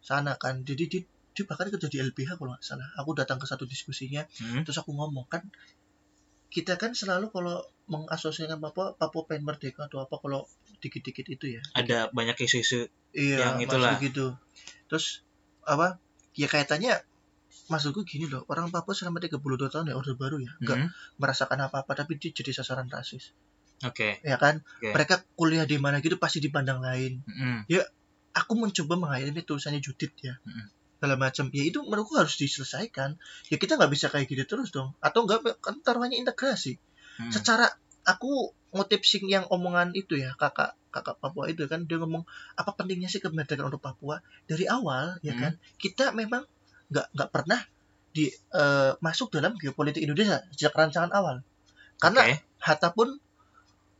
sana 0.00 0.34
kan 0.34 0.62
jadi 0.62 0.86
dia, 0.86 1.02
dia 1.32 1.44
bahkan 1.44 1.68
kerja 1.68 1.86
di 1.86 1.98
LBH 2.00 2.38
kalau 2.38 2.54
nggak 2.54 2.62
salah 2.62 2.88
aku 2.96 3.12
datang 3.12 3.38
ke 3.38 3.46
satu 3.46 3.64
diskusinya 3.64 4.22
Hmm. 4.38 4.62
terus 4.62 4.78
aku 4.78 4.90
ngomong 4.90 5.26
kan 5.26 5.42
kita 6.46 6.78
kan 6.78 6.94
selalu 6.94 7.28
kalau 7.28 7.60
mengasosiasikan 7.86 8.58
Papua 8.58 8.94
Papua 8.94 9.26
pengen 9.26 9.44
merdeka 9.44 9.86
atau 9.86 10.00
apa 10.00 10.16
kalau 10.16 10.46
dikit-dikit 10.78 11.26
itu 11.28 11.58
ya 11.58 11.62
Ada 11.74 12.10
banyak 12.10 12.38
isu-isu. 12.38 12.86
iya 13.12 13.50
Yang 13.58 13.66
itulah. 13.68 13.98
gitu 13.98 14.26
terus 14.86 15.26
apa 15.62 15.98
ya 16.32 16.46
kaitannya 16.46 17.02
maksudku 17.66 18.02
gini 18.02 18.26
loh 18.26 18.44
orang 18.46 18.70
Papua 18.70 18.92
selama 18.92 19.18
32 19.18 19.40
tahun 19.68 19.90
ya 19.90 19.94
orde 19.94 20.14
baru 20.14 20.36
ya 20.38 20.52
nggak 20.60 20.76
Hmm. 20.78 20.88
merasakan 21.18 21.66
apa-apa 21.66 21.92
tapi 21.94 22.16
dia 22.16 22.30
jadi 22.30 22.52
sasaran 22.52 22.86
rasis 22.86 23.32
Oke. 23.82 24.20
ya 24.22 24.36
kan 24.36 24.64
Oke. 24.80 24.92
mereka 24.92 25.20
kuliah 25.34 25.64
di 25.64 25.76
mana 25.76 26.00
gitu 26.00 26.16
pasti 26.16 26.38
dipandang 26.38 26.80
lain 26.80 27.20
Hmm. 27.26 27.64
aku 28.32 28.52
mencoba 28.54 28.94
mengakhiri 28.96 29.42
tulisannya 29.42 29.80
Judit 29.80 30.12
ya 30.20 30.36
Mm-mm. 30.44 30.66
segala 30.96 31.16
macam 31.16 31.48
ya 31.52 31.64
itu 31.64 31.80
menurutku 31.80 32.16
harus 32.16 32.36
diselesaikan 32.36 33.16
ya 33.48 33.56
kita 33.56 33.76
nggak 33.76 33.92
bisa 33.92 34.08
kayak 34.08 34.28
gitu 34.28 34.44
terus 34.46 34.68
dong 34.70 34.92
atau 34.98 35.24
enggak 35.24 35.44
kan 35.60 35.80
taruhannya 35.80 36.16
integrasi 36.16 36.76
Hmm. 37.16 37.32
secara 37.32 37.64
aku 38.04 38.52
ngutip 38.76 39.00
sing 39.02 39.24
yang 39.24 39.48
omongan 39.48 39.92
itu 39.92 40.20
ya 40.20 40.36
kakak 40.36 40.76
kakak 40.92 41.16
Papua 41.16 41.48
itu 41.48 41.64
kan 41.64 41.84
dia 41.84 41.96
ngomong 41.96 42.24
apa 42.54 42.70
pentingnya 42.72 43.08
sih 43.08 43.20
kemerdekaan 43.20 43.68
untuk 43.68 43.80
Papua 43.80 44.20
dari 44.44 44.68
awal 44.68 45.16
ya 45.20 45.32
Hmm. 45.32 45.40
kan 45.40 45.52
kita 45.76 46.12
memang 46.12 46.44
nggak 46.90 47.06
nggak 47.14 47.30
pernah 47.34 47.60
di 48.12 48.30
eh, 48.32 48.92
masuk 49.04 49.28
dalam 49.34 49.54
geopolitik 49.60 50.00
Indonesia 50.02 50.40
sejak 50.54 50.72
rancangan 50.72 51.12
awal 51.12 51.44
karena 52.00 52.20
Oke. 52.24 52.34
Hatta 52.60 52.92
pun 52.92 53.20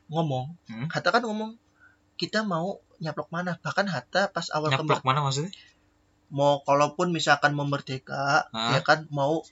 ngomong 0.09 0.55
Hmm. 0.71 0.87
Hatta 0.89 1.11
kan 1.11 1.23
ngomong 1.27 1.59
kita 2.17 2.47
mau 2.47 2.81
nyaplok 2.97 3.29
mana 3.29 3.59
bahkan 3.61 3.85
Hatta 3.85 4.33
pas 4.33 4.49
awal 4.55 4.73
Nyaplok 4.73 5.05
mana 5.05 5.21
maksudnya? 5.21 5.53
mau 6.27 6.59
kalaupun 6.65 7.13
misalkan 7.15 7.55
mau 7.55 7.67
merdeka 7.69 8.49
Hah? 8.51 8.75
ya 8.75 8.81
kan 8.83 9.07
mau 9.13 9.43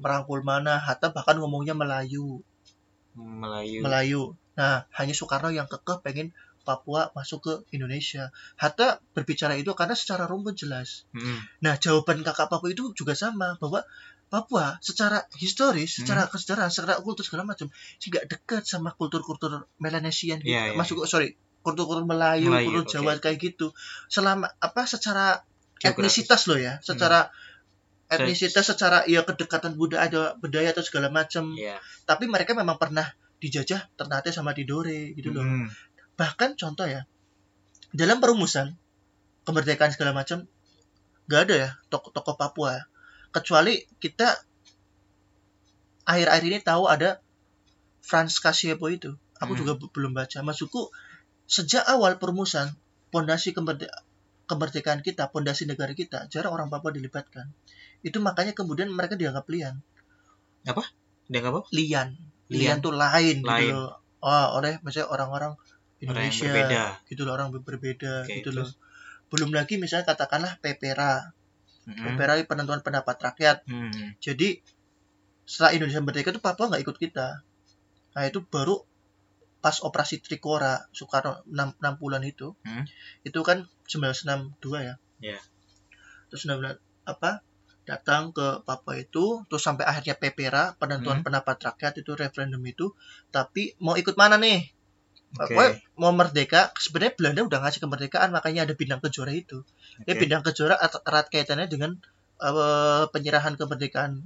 merangkul 0.00 0.42
mana 0.42 0.78
Hatta 0.80 1.12
bahkan 1.12 1.36
ngomongnya 1.38 1.76
Melayu 1.76 2.40
Melayu. 3.16 3.80
Melayu 3.84 4.22
nah 4.56 4.88
hanya 4.96 5.12
Soekarno 5.12 5.52
yang 5.52 5.68
kekeh 5.68 6.00
pengen 6.00 6.32
Papua 6.66 7.14
masuk 7.14 7.38
ke 7.40 7.52
Indonesia 7.70 8.34
Hatta 8.58 8.98
berbicara 9.14 9.54
itu 9.54 9.70
karena 9.72 9.94
secara 9.94 10.26
rumpun 10.26 10.52
jelas 10.52 11.06
Hmm. 11.14 11.38
nah 11.62 11.78
jawaban 11.78 12.20
kakak 12.20 12.50
Papua 12.50 12.68
itu 12.68 12.90
juga 12.92 13.14
sama 13.14 13.54
bahwa 13.56 13.86
Papua 14.26 14.74
secara 14.82 15.22
historis, 15.38 15.94
Hmm. 15.94 16.02
secara 16.02 16.26
kesejarahan, 16.26 16.66
secara 16.66 16.98
kultur 16.98 17.22
segala 17.22 17.46
macam, 17.46 17.70
nggak 17.70 18.26
dekat 18.26 18.66
sama 18.66 18.90
kultur-kultur 18.90 19.70
Melanesian 19.78 20.42
gitu. 20.42 20.50
Iya, 20.50 20.62
iya, 20.66 20.74
Masuk 20.74 21.06
sorry, 21.06 21.38
kultur-kultur 21.62 22.02
Melayu, 22.02 22.50
Melayu, 22.50 22.82
kultur. 22.82 23.06
Jawa 23.06 23.22
kayak 23.22 23.38
gitu. 23.38 23.70
Selama 24.10 24.50
apa 24.58 24.82
secara 24.82 25.46
Geografis. 25.78 26.26
etnisitas 26.26 26.50
loh 26.50 26.58
ya, 26.58 26.82
secara 26.82 27.30
Se- 27.30 28.18
etnisitas, 28.18 28.66
secara 28.66 29.06
ya 29.06 29.22
kedekatan 29.22 29.78
budaya, 29.78 30.34
budaya 30.38 30.74
atau 30.74 30.82
segala 30.82 31.06
macam. 31.06 31.54
Iya. 31.54 31.78
Tapi 32.02 32.26
mereka 32.26 32.50
memang 32.50 32.78
pernah 32.78 33.06
dijajah 33.38 33.94
Ternate 33.94 34.30
sama 34.30 34.50
Tidore 34.50 35.14
gitu 35.14 35.30
loh. 35.30 35.46
Hmm. 35.46 35.70
Bahkan 36.16 36.56
contoh 36.56 36.84
ya, 36.84 37.04
dalam 37.92 38.18
perumusan 38.18 38.72
kemerdekaan 39.44 39.92
segala 39.92 40.12
macam 40.12 40.48
nggak 41.26 41.40
ada 41.44 41.54
ya 41.56 41.70
tokoh-tokoh 41.86 42.34
Papua 42.34 42.70
ya. 42.72 42.82
kecuali 43.30 43.78
kita 43.96 44.32
akhir-akhir 46.04 46.44
ini 46.46 46.58
tahu 46.60 46.86
ada 46.86 47.18
Franz 48.00 48.38
Kasiepo 48.38 48.86
itu 48.88 49.10
aku 49.36 49.52
Hmm. 49.52 49.60
juga 49.60 49.72
be- 49.76 49.90
belum 49.90 50.14
baca 50.14 50.38
maksudku 50.40 50.88
sejak 51.44 51.84
awal 51.84 52.16
perumusan 52.16 52.72
pondasi 53.08 53.50
kemerde- 53.52 53.90
kemerdekaan 54.46 55.02
kita 55.02 55.28
pondasi 55.28 55.66
negara 55.66 55.92
kita 55.92 56.26
jarang 56.26 56.54
orang 56.54 56.68
Papua 56.68 56.90
dilibatkan 56.90 57.50
itu 58.00 58.16
makanya 58.18 58.54
kemudian 58.54 58.88
mereka 58.88 59.14
dianggap 59.14 59.44
lian 59.46 59.82
Dia 61.26 61.42
nggak 61.42 61.52
apa? 61.52 61.60
lian 61.70 62.08
Lian. 62.46 62.58
lian 62.62 62.78
tuh 62.78 62.94
lain, 62.94 63.42
gitu 63.42 63.50
Lain. 63.50 63.74
loh 63.74 63.98
oh 64.22 64.46
oleh 64.56 64.78
misalnya 64.80 65.10
orang-orang 65.10 65.58
Orang 65.98 66.04
Indonesia 66.22 66.44
berbeda. 66.46 66.82
gitu 67.06 67.22
loh 67.22 67.32
orang 67.32 67.48
ber- 67.48 67.64
berbeda 67.64 68.12
Oke, 68.22 68.36
gitu 68.36 68.50
loh 68.50 68.64
terus? 68.64 68.76
belum 69.26 69.50
lagi 69.50 69.74
misalnya 69.76 70.06
katakanlah 70.06 70.58
PPRA 70.58 71.32
Hmm. 71.82 72.02
PPRA 72.10 72.42
penentuan 72.44 72.80
pendapat 72.80 73.16
rakyat 73.16 73.62
Hmm. 73.64 74.18
jadi 74.18 74.58
setelah 75.44 75.72
Indonesia 75.72 76.00
merdeka 76.00 76.28
itu 76.28 76.38
Papua 76.38 76.66
nggak 76.66 76.82
ikut 76.82 76.96
kita 76.96 77.46
nah 78.12 78.22
itu 78.22 78.42
baru 78.42 78.82
pas 79.58 79.78
operasi 79.78 80.18
Trikora 80.18 80.84
Soekarno 80.90 81.40
6, 81.44 81.74
6 81.76 81.94
bulan 81.96 82.22
itu 82.22 82.52
Hmm. 82.60 82.84
itu 83.22 83.38
kan 83.40 83.64
1962 83.84 84.52
ya 84.82 84.94
Iya. 85.18 85.38
terus 86.26 86.44
19 86.44 86.76
apa 87.04 87.40
datang 87.84 88.30
ke 88.30 88.62
Papua 88.62 88.94
itu 88.96 89.46
terus 89.46 89.62
sampai 89.62 89.84
akhirnya 89.84 90.12
PPRA 90.14 90.74
penentuan 90.74 91.22
Hmm. 91.22 91.24
pendapat 91.24 91.56
rakyat 91.62 91.94
itu 91.96 92.12
referendum 92.12 92.60
itu 92.62 92.92
tapi 93.30 93.78
mau 93.78 93.94
ikut 93.94 94.12
mana 94.12 94.36
nih 94.36 94.74
Oke. 95.36 95.52
Pokoknya 95.52 95.70
mau 95.98 96.12
merdeka 96.14 96.70
sebenarnya 96.78 97.12
Belanda 97.18 97.40
udah 97.44 97.58
ngasih 97.66 97.80
kemerdekaan 97.82 98.30
makanya 98.30 98.64
ada 98.64 98.74
bintang 98.78 99.02
kejora 99.02 99.34
itu 99.34 99.66
ya 100.06 100.14
Oke. 100.14 100.22
bintang 100.24 100.40
kejora 100.46 100.78
at- 100.78 101.02
erat 101.02 101.26
kaitannya 101.28 101.66
dengan 101.66 101.98
eh, 102.38 103.04
penyerahan 103.10 103.58
kemerdekaan 103.58 104.22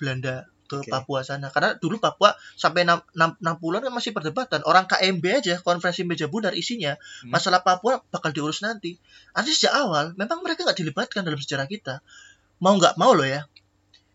Belanda 0.00 0.48
ke 0.64 0.80
Oke. 0.80 0.88
Papua 0.88 1.20
sana 1.20 1.52
karena 1.52 1.76
dulu 1.76 2.00
Papua 2.00 2.32
sampai 2.56 2.88
6, 2.88 3.04
6, 3.12 3.36
bulan 3.60 3.84
kan 3.84 3.92
masih 3.92 4.16
perdebatan 4.16 4.64
orang 4.64 4.88
KMB 4.88 5.24
aja 5.44 5.54
konferensi 5.60 6.08
meja 6.08 6.24
bundar 6.24 6.56
isinya 6.56 6.96
Hmm. 6.96 7.28
masalah 7.36 7.60
Papua 7.60 8.00
bakal 8.08 8.32
diurus 8.32 8.64
nanti 8.64 8.96
artinya 9.36 9.52
sejak 9.52 9.72
awal 9.76 10.16
memang 10.16 10.40
mereka 10.40 10.64
nggak 10.64 10.80
dilibatkan 10.80 11.20
dalam 11.20 11.36
sejarah 11.36 11.68
kita 11.68 12.00
mau 12.64 12.72
nggak 12.80 12.96
mau 12.96 13.12
loh 13.12 13.28
ya 13.28 13.44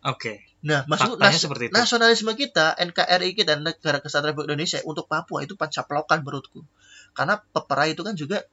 Oke. 0.02 0.44
nah 0.60 0.84
maksud 0.84 1.16
nas- 1.16 1.36
seperti 1.38 1.68
itu. 1.68 1.74
nasionalisme 1.74 2.32
kita 2.32 2.72
NKRI 2.74 3.32
kita 3.34 3.56
negara 3.56 3.98
kesatuan 3.98 4.32
Republik 4.32 4.48
Indonesia 4.50 4.80
untuk 4.82 5.04
Papua 5.06 5.40
itu 5.40 5.54
pancaplokan 5.54 6.20
menurutku 6.20 6.64
karena 7.12 7.40
pepera 7.42 7.84
itu 7.84 8.00
kan 8.00 8.12
juga 8.12 8.44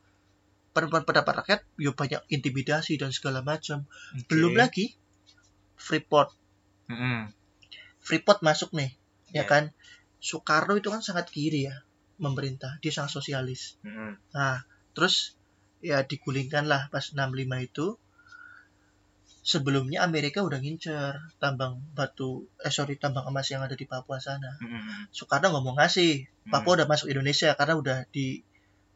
pendapat 0.71 1.03
pendapat 1.03 1.33
rakyat 1.41 1.59
ya 1.75 1.91
banyak 1.91 2.21
intimidasi 2.27 2.95
dan 2.95 3.09
segala 3.09 3.39
macam 3.41 3.83
Oke. 4.13 4.27
belum 4.29 4.55
lagi 4.55 4.95
Freeport 5.75 6.31
Hmm. 6.85 7.27
Freeport 7.99 8.39
masuk 8.39 8.71
nih 8.71 8.95
ya 9.29 9.41
Iya. 9.41 9.43
kan 9.43 9.63
Soekarno 10.17 10.73
itu 10.73 10.87
kan 10.87 10.99
sangat 10.99 11.27
kiri 11.27 11.67
ya 11.67 11.83
memerintah 12.17 12.79
dia 12.79 12.89
sangat 12.89 13.11
sosialis 13.13 13.75
Hmm. 13.81 14.15
nah 14.31 14.63
terus 14.91 15.35
ya 15.77 16.01
digulingkan 16.01 16.65
lah 16.65 16.87
pas 16.87 17.03
65 17.05 17.19
itu 17.61 17.99
sebelumnya 19.47 20.03
Amerika 20.03 20.43
udah 20.43 20.59
ngincer 20.59 21.39
tambang 21.39 21.79
batu 21.95 22.51
eh 22.59 22.67
sorry 22.67 22.99
tambang 22.99 23.23
emas 23.23 23.47
yang 23.47 23.63
ada 23.63 23.79
di 23.79 23.87
Papua 23.87 24.19
sana 24.19 24.59
Hmm. 24.59 25.07
Soekarno 25.07 25.47
nggak 25.47 25.63
mau 25.63 25.71
ngasih. 25.73 26.27
Papua 26.45 26.75
udah 26.75 26.87
masuk 26.87 27.07
Indonesia 27.07 27.55
karena 27.55 27.79
udah 27.79 27.97
di 28.11 28.43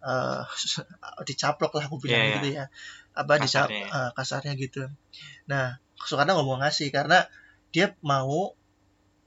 eh, 0.03 0.41
dicaplok 1.27 1.71
lah 1.71 1.87
aku 1.87 1.97
bilang 1.97 2.19
Iya, 2.19 2.27
iya. 2.27 2.35
gitu 2.35 2.47
ya 2.51 2.65
apa 3.11 3.33
dicap 3.37 3.67
Kasarnya 3.67 3.79
ya. 3.79 3.95
eh, 3.95 4.09
kasarnya 4.11 4.53
gitu 4.57 4.83
nah 5.47 5.65
Soekarno 5.95 6.35
nggak 6.35 6.47
mau 6.47 6.59
ngasih 6.59 6.91
karena 6.91 7.31
dia 7.71 7.95
mau 8.03 8.51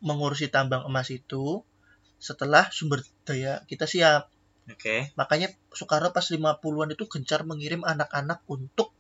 mengurusi 0.01 0.53
tambang 0.53 0.85
emas 0.85 1.09
itu 1.09 1.65
setelah 2.21 2.69
sumber 2.69 3.01
daya 3.25 3.65
kita 3.65 3.85
siap 3.85 4.29
Oke. 4.69 5.09
makanya 5.15 5.49
Soekarno 5.71 6.13
pas 6.13 6.25
50-an 6.25 6.61
itu 6.93 7.05
gencar 7.07 7.45
mengirim 7.45 7.81
anak-anak 7.81 8.45
untuk 8.45 8.93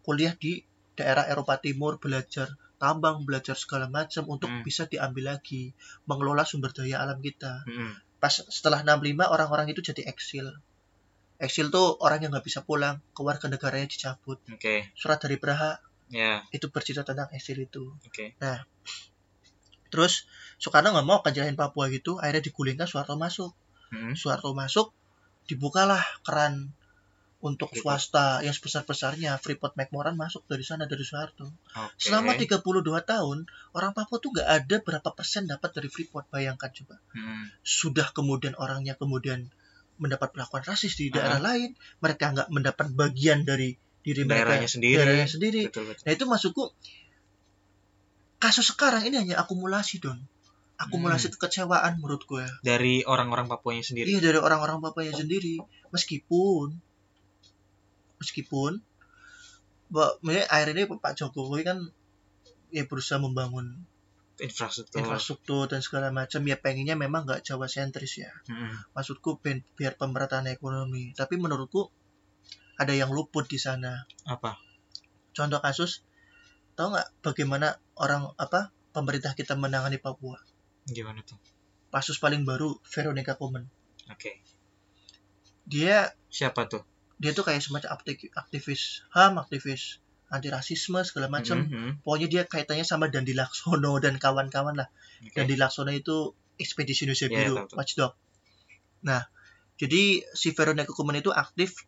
kuliah 0.00 0.32
di 0.34 0.60
daerah 0.94 1.26
Eropa 1.26 1.58
Timur 1.58 1.98
belajar 1.98 2.50
tambang 2.76 3.22
belajar 3.22 3.54
segala 3.54 3.86
macam 3.88 4.26
untuk 4.28 4.50
Hmm. 4.50 4.62
bisa 4.62 4.84
diambil 4.84 5.36
lagi 5.36 5.72
mengelola 6.04 6.42
sumber 6.42 6.70
daya 6.70 7.00
alam 7.00 7.18
kita 7.18 7.64
Hmm. 7.64 7.94
pas 8.18 8.30
setelah 8.30 8.80
65 8.80 9.26
orang-orang 9.26 9.68
itu 9.68 9.80
jadi 9.80 10.06
eksil 10.06 10.48
eksil 11.36 11.68
tuh 11.68 11.98
orang 11.98 12.20
yang 12.20 12.30
nggak 12.30 12.44
bisa 12.44 12.62
pulang 12.62 13.02
keluarga 13.10 13.46
negaranya 13.46 13.86
dicabut 13.86 14.38
Oke. 14.48 14.88
surat 14.94 15.18
dari 15.18 15.36
Praha 15.36 15.76
Ya. 16.08 16.44
itu 16.50 16.68
bercerita 16.68 17.02
tentang 17.02 17.26
eksil 17.30 17.58
itu 17.58 17.90
Oke. 18.02 18.36
terus 19.90 20.26
Soekarno 20.56 20.90
nggak 20.90 21.06
mau 21.06 21.18
jalanin 21.24 21.54
Papua 21.54 21.86
gitu 21.88 22.18
akhirnya 22.18 22.42
digulingkan 22.42 22.86
Soeharto 22.86 23.14
masuk 23.16 23.52
Hmm. 23.90 24.14
Soeharto 24.14 24.50
masuk 24.52 24.90
dibukalah 25.46 26.02
keran 26.22 26.74
untuk 27.44 27.68
Freeport. 27.68 28.00
swasta 28.00 28.26
yang 28.40 28.50
sebesar-besarnya 28.50 29.36
Freeport 29.36 29.76
McMoran 29.76 30.16
masuk 30.16 30.42
dari 30.44 30.60
sana 30.60 30.84
dari 30.84 31.02
Soeharto 31.02 31.44
Oke. 31.44 31.92
selama 32.00 32.32
32 32.32 32.64
tahun 33.04 33.44
orang 33.70 33.92
Papua 33.92 34.16
tuh 34.16 34.32
nggak 34.32 34.48
ada 34.50 34.76
berapa 34.80 35.10
persen 35.10 35.44
dapat 35.44 35.70
dari 35.70 35.86
Freeport 35.86 36.24
bayangkan 36.28 36.72
coba 36.74 36.96
Hmm. 37.12 37.52
sudah 37.60 38.08
kemudian 38.10 38.56
orangnya 38.56 38.94
kemudian 38.94 39.52
mendapat 39.94 40.32
perlakuan 40.32 40.64
rasis 40.64 40.96
di 40.96 41.06
daerah 41.08 41.38
lain 41.38 41.70
mereka 41.98 42.32
nggak 42.32 42.48
mendapat 42.48 42.90
bagian 42.90 43.44
dari 43.44 43.76
diri 44.00 44.24
mereka 44.24 44.50
Daerahnya 44.50 44.70
sendiri. 44.70 44.96
daerahnya 44.98 45.28
sendiri 45.30 45.62
Betul 45.68 45.84
betul. 45.86 46.02
nah 46.02 46.12
itu 46.12 46.24
maksudku 46.24 46.62
kasus 48.36 48.66
sekarang 48.66 49.04
ini 49.04 49.16
hanya 49.18 49.36
akumulasi 49.38 49.98
don 49.98 50.20
akumulasi 50.74 51.30
kekecewaan 51.30 51.96
menurut 51.96 52.24
gue 52.24 52.44
dari 52.60 53.00
orang-orang 53.04 53.46
Papuanya 53.46 53.80
sendiri. 53.80 54.10
iya 54.10 54.18
dari 54.18 54.36
orang-orang 54.36 54.80
bapaknya 54.80 55.14
sendiri 55.14 55.62
meskipun 55.88 56.76
meskipun 58.24 58.80
akhir 59.92 60.68
ini 60.74 60.88
Pak 60.88 61.12
Jokowi 61.14 61.62
kan 61.62 61.78
ya 62.72 62.88
berusaha 62.88 63.20
membangun 63.20 63.84
Infrastruktur. 64.34 64.98
infrastruktur 64.98 65.70
dan 65.70 65.78
segala 65.78 66.10
macam 66.10 66.42
ya 66.42 66.58
pengennya 66.58 66.98
memang 66.98 67.22
nggak 67.22 67.46
Jawa 67.46 67.70
sentris 67.70 68.18
ya 68.18 68.34
Mm-mm. 68.50 68.74
maksudku 68.90 69.38
ben- 69.38 69.62
biar 69.78 69.94
pemerataan 69.94 70.50
ekonomi 70.50 71.14
tapi 71.14 71.38
menurutku 71.38 71.86
ada 72.74 72.90
yang 72.90 73.14
luput 73.14 73.46
di 73.46 73.62
sana 73.62 74.02
Apa? 74.26 74.58
contoh 75.30 75.62
kasus 75.62 76.02
tahu 76.74 76.98
nggak 76.98 77.06
bagaimana 77.22 77.78
orang 77.94 78.34
apa 78.34 78.74
pemerintah 78.90 79.38
kita 79.38 79.54
menangani 79.54 80.02
Papua 80.02 80.42
Gimana 80.90 81.22
tuh? 81.22 81.38
kasus 81.94 82.18
paling 82.18 82.42
baru 82.42 82.74
Veronica 82.90 83.38
Komen 83.38 83.70
Oke. 84.10 84.42
dia 85.62 86.10
Siapa 86.26 86.66
tuh? 86.66 86.82
Dia 87.16 87.30
tuh 87.30 87.42
kayak 87.42 87.60
semacam 87.60 87.90
akti- 87.92 88.30
aktivis 88.30 88.82
ham 89.10 89.36
aktivis 89.36 89.98
anti 90.26 90.48
rasisme 90.48 90.98
segala 91.00 91.28
macam 91.28 91.62
Mhm. 91.62 92.02
pokoknya 92.02 92.26
dia 92.26 92.42
kaitannya 92.44 92.82
sama 92.82 93.06
Dandi 93.06 93.32
Laksono 93.32 93.96
dan 94.04 94.16
kawan-kawan 94.16 94.74
lah 94.74 94.88
Oke. 95.20 95.30
Dandi 95.32 95.54
Laksono 95.54 95.90
itu 95.90 96.16
ekspedisi 96.56 97.04
Indonesia 97.04 97.26
Iya, 97.26 97.36
Biru 97.40 97.54
tahu. 97.60 97.76
watchdog 97.76 98.12
nah 99.00 99.22
jadi 99.74 100.02
si 100.32 100.50
Veronica 100.50 100.90
Komen 100.90 101.16
itu 101.16 101.30
aktif 101.30 101.82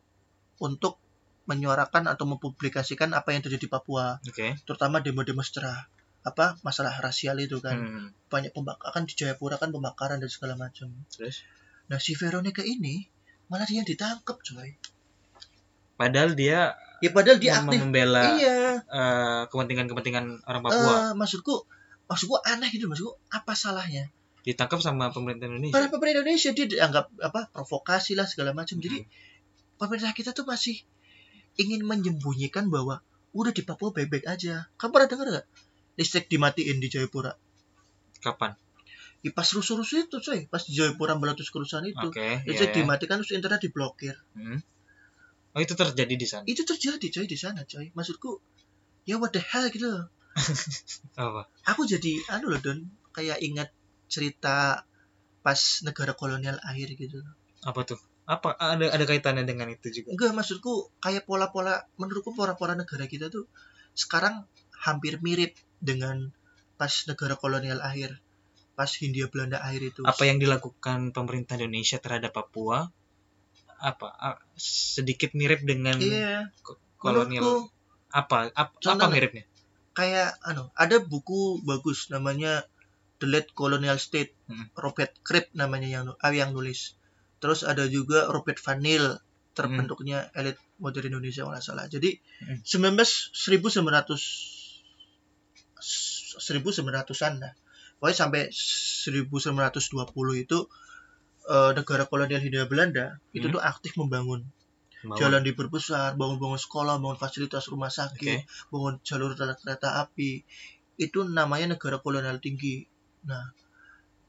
untuk 0.59 0.99
menyuarakan 1.45 2.07
atau 2.07 2.27
mempublikasikan 2.27 3.13
apa 3.13 3.31
yang 3.31 3.41
terjadi 3.41 3.63
di 3.63 3.71
Papua 3.71 4.19
Oke. 4.21 4.59
terutama 4.61 4.99
demo-demo 4.99 5.41
secara 5.41 5.87
apa 6.23 6.59
masalah 6.61 6.91
rasial 6.97 7.39
itu 7.39 7.59
kan 7.59 7.79
Hmm. 7.79 8.09
banyak 8.27 8.51
pembakaran 8.51 9.05
di 9.05 9.15
Jayapura 9.15 9.57
kan 9.57 9.71
pembakaran 9.71 10.19
dan 10.19 10.27
segala 10.27 10.55
macam 10.57 10.91
nah 11.87 11.99
si 11.99 12.13
Veronica 12.13 12.61
ini 12.61 13.07
malah 13.47 13.63
dia 13.65 13.83
ditangkap 13.83 14.39
coy 14.41 14.75
Padahal 15.97 16.37
dia 16.37 16.77
ya 16.97 17.11
padahal 17.13 17.37
dia 17.37 17.61
aktif 17.61 17.81
membela 17.81 18.37
iya 18.37 18.81
eh, 18.81 19.43
kepentingan-kepentingan 19.49 20.45
orang 20.45 20.63
Papua. 20.65 20.95
Eh, 20.95 21.13
maksudku 21.13 21.65
maksudku 22.07 22.37
aneh 22.45 22.69
gitu 22.73 22.89
maksudku 22.89 23.17
apa 23.29 23.53
salahnya 23.53 24.09
Ditangkap 24.47 24.79
sama 24.79 25.11
pemerintah 25.11 25.51
Indonesia. 25.51 25.75
Para 25.75 25.91
pemerintah 25.91 26.23
Indonesia 26.23 26.55
dia 26.55 26.67
dianggap 26.71 27.11
apa 27.19 27.51
provokasi 27.51 28.15
lah 28.15 28.25
segala 28.25 28.55
macam 28.55 28.79
jadi 28.79 29.03
Hmm. 29.03 29.11
pemerintah 29.77 30.13
kita 30.13 30.31
tuh 30.33 30.47
masih 30.47 30.81
ingin 31.57 31.83
menyembunyikan 31.83 32.69
bahwa 32.69 33.01
udah 33.33 33.53
di 33.53 33.61
Papua 33.61 33.93
baik-baik 33.93 34.25
aja 34.25 34.69
kamu 34.77 34.91
pernah 34.93 35.09
dengar 35.09 35.27
nggak 35.29 35.47
listrik 35.97 36.29
dimatiin 36.29 36.81
di 36.81 36.89
Jayapura 36.89 37.37
Kapan? 38.21 38.57
ya, 39.21 39.33
pas 39.33 39.45
rusuh-rusuh 39.45 40.07
itu 40.07 40.17
coy 40.17 40.49
pas 40.49 40.61
di 40.61 40.73
Jayapura 40.73 41.17
meletus 41.17 41.49
kerusuhan 41.49 41.85
itu 41.85 42.09
Oke. 42.09 42.21
iya, 42.21 42.45
listrik 42.45 42.73
iya. 42.73 42.77
dimatikan 42.81 43.21
terus 43.21 43.33
internet 43.37 43.61
diblokir 43.61 44.17
Hmm. 44.33 44.61
Oh 45.57 45.61
itu 45.65 45.73
terjadi 45.73 46.15
di 46.21 46.27
sana. 46.29 46.45
itu 46.45 46.63
terjadi 46.69 47.07
coy 47.09 47.25
di 47.25 47.39
sana 47.41 47.65
coy 47.65 47.89
maksudku 47.97 48.45
ya 49.09 49.17
what 49.17 49.33
the 49.33 49.41
hell 49.41 49.65
gitu 49.73 49.89
loh. 49.89 50.13
Apa? 51.17 51.49
aku 51.65 51.89
jadi 51.89 52.21
anu 52.29 52.53
loh 52.53 52.61
don 52.61 52.85
kayak 53.17 53.41
ingat 53.41 53.73
cerita 54.13 54.85
pas 55.41 55.61
negara 55.81 56.13
kolonial 56.13 56.61
akhir 56.61 56.93
gitu 57.01 57.25
Apa 57.65 57.89
tuh? 57.89 57.97
Apa 58.29 58.53
ada 58.61 58.93
ada 58.93 59.05
kaitannya 59.09 59.49
dengan 59.49 59.73
itu 59.73 59.89
juga? 59.89 60.13
enggak 60.13 60.37
maksudku 60.37 60.93
kayak 61.01 61.25
pola-pola 61.25 61.89
menurutku 61.97 62.37
pola-pola 62.37 62.77
negara 62.77 63.09
kita 63.09 63.33
tuh 63.33 63.49
sekarang 63.97 64.45
hampir 64.77 65.17
mirip 65.25 65.57
dengan 65.81 66.29
pas 66.77 66.93
negara 67.09 67.41
kolonial 67.41 67.81
akhir 67.81 68.21
pas 68.77 68.93
Hindia 68.93 69.33
Belanda 69.33 69.57
akhir 69.65 69.97
itu 69.97 70.01
Apa 70.05 70.29
yang 70.29 70.37
dilakukan 70.37 71.17
pemerintah 71.17 71.57
Indonesia 71.57 71.97
terhadap 71.97 72.37
Papua? 72.37 72.93
Apa? 73.79 74.07
Sedikit 74.57 75.33
mirip 75.33 75.61
dengan 75.63 76.01
iya 76.01 76.49
kolonial. 76.97 77.43
menurutku 77.45 77.71
Apa? 78.11 78.49
Ap- 78.53 78.79
Apa, 78.81 79.07
miripnya? 79.09 79.45
kayak 79.93 80.37
anu 80.45 80.69
ada 80.77 81.01
buku 81.01 81.65
bagus 81.65 82.13
namanya 82.13 82.69
The 83.17 83.27
Late 83.29 83.51
Colonial 83.53 83.97
State 83.97 84.37
Hmm. 84.47 84.69
Robert 84.77 85.11
Cribb 85.25 85.49
namanya 85.57 85.89
yang 85.89 86.05
ah, 86.21 86.31
yang 86.31 86.53
nulis 86.53 86.95
terus 87.41 87.65
ada 87.65 87.89
juga 87.89 88.29
Robert 88.29 88.61
Van 88.61 88.79
Niel 88.79 89.19
terbentuknya 89.57 90.29
elit 90.37 90.55
modern 90.77 91.11
Indonesia 91.11 91.49
kalau 91.49 91.59
salah 91.59 91.89
jadi 91.89 92.21
Hmm. 92.45 92.61
19 92.61 93.33
1900 93.33 94.77
1900-an 96.37 97.35
lah 97.41 97.53
pokoknya 97.97 98.17
sampai 98.17 98.43
1920 98.53 100.45
itu 100.45 100.59
eh, 101.47 101.71
negara 101.75 102.05
kolonial 102.11 102.43
Hindia 102.43 102.67
Belanda 102.67 103.23
itu 103.31 103.47
Hmm. 103.47 103.55
tuh 103.55 103.63
aktif 103.63 103.95
membangun 103.95 104.43
Bahwa- 105.07 105.15
jalan 105.23 105.43
diperbesar, 105.47 106.19
bangun-bangun 106.19 106.59
sekolah, 106.59 106.99
bangun 106.99 107.15
fasilitas 107.15 107.71
rumah 107.71 107.93
sakit, 107.93 108.43
Oke. 108.43 108.71
bangun 108.75 108.95
jalur 109.07 109.39
kereta 109.39 110.03
api. 110.03 110.43
Itu 110.99 111.23
namanya 111.29 111.79
negara 111.79 112.03
kolonial 112.03 112.43
tinggi. 112.43 112.83
Nah, 113.29 113.55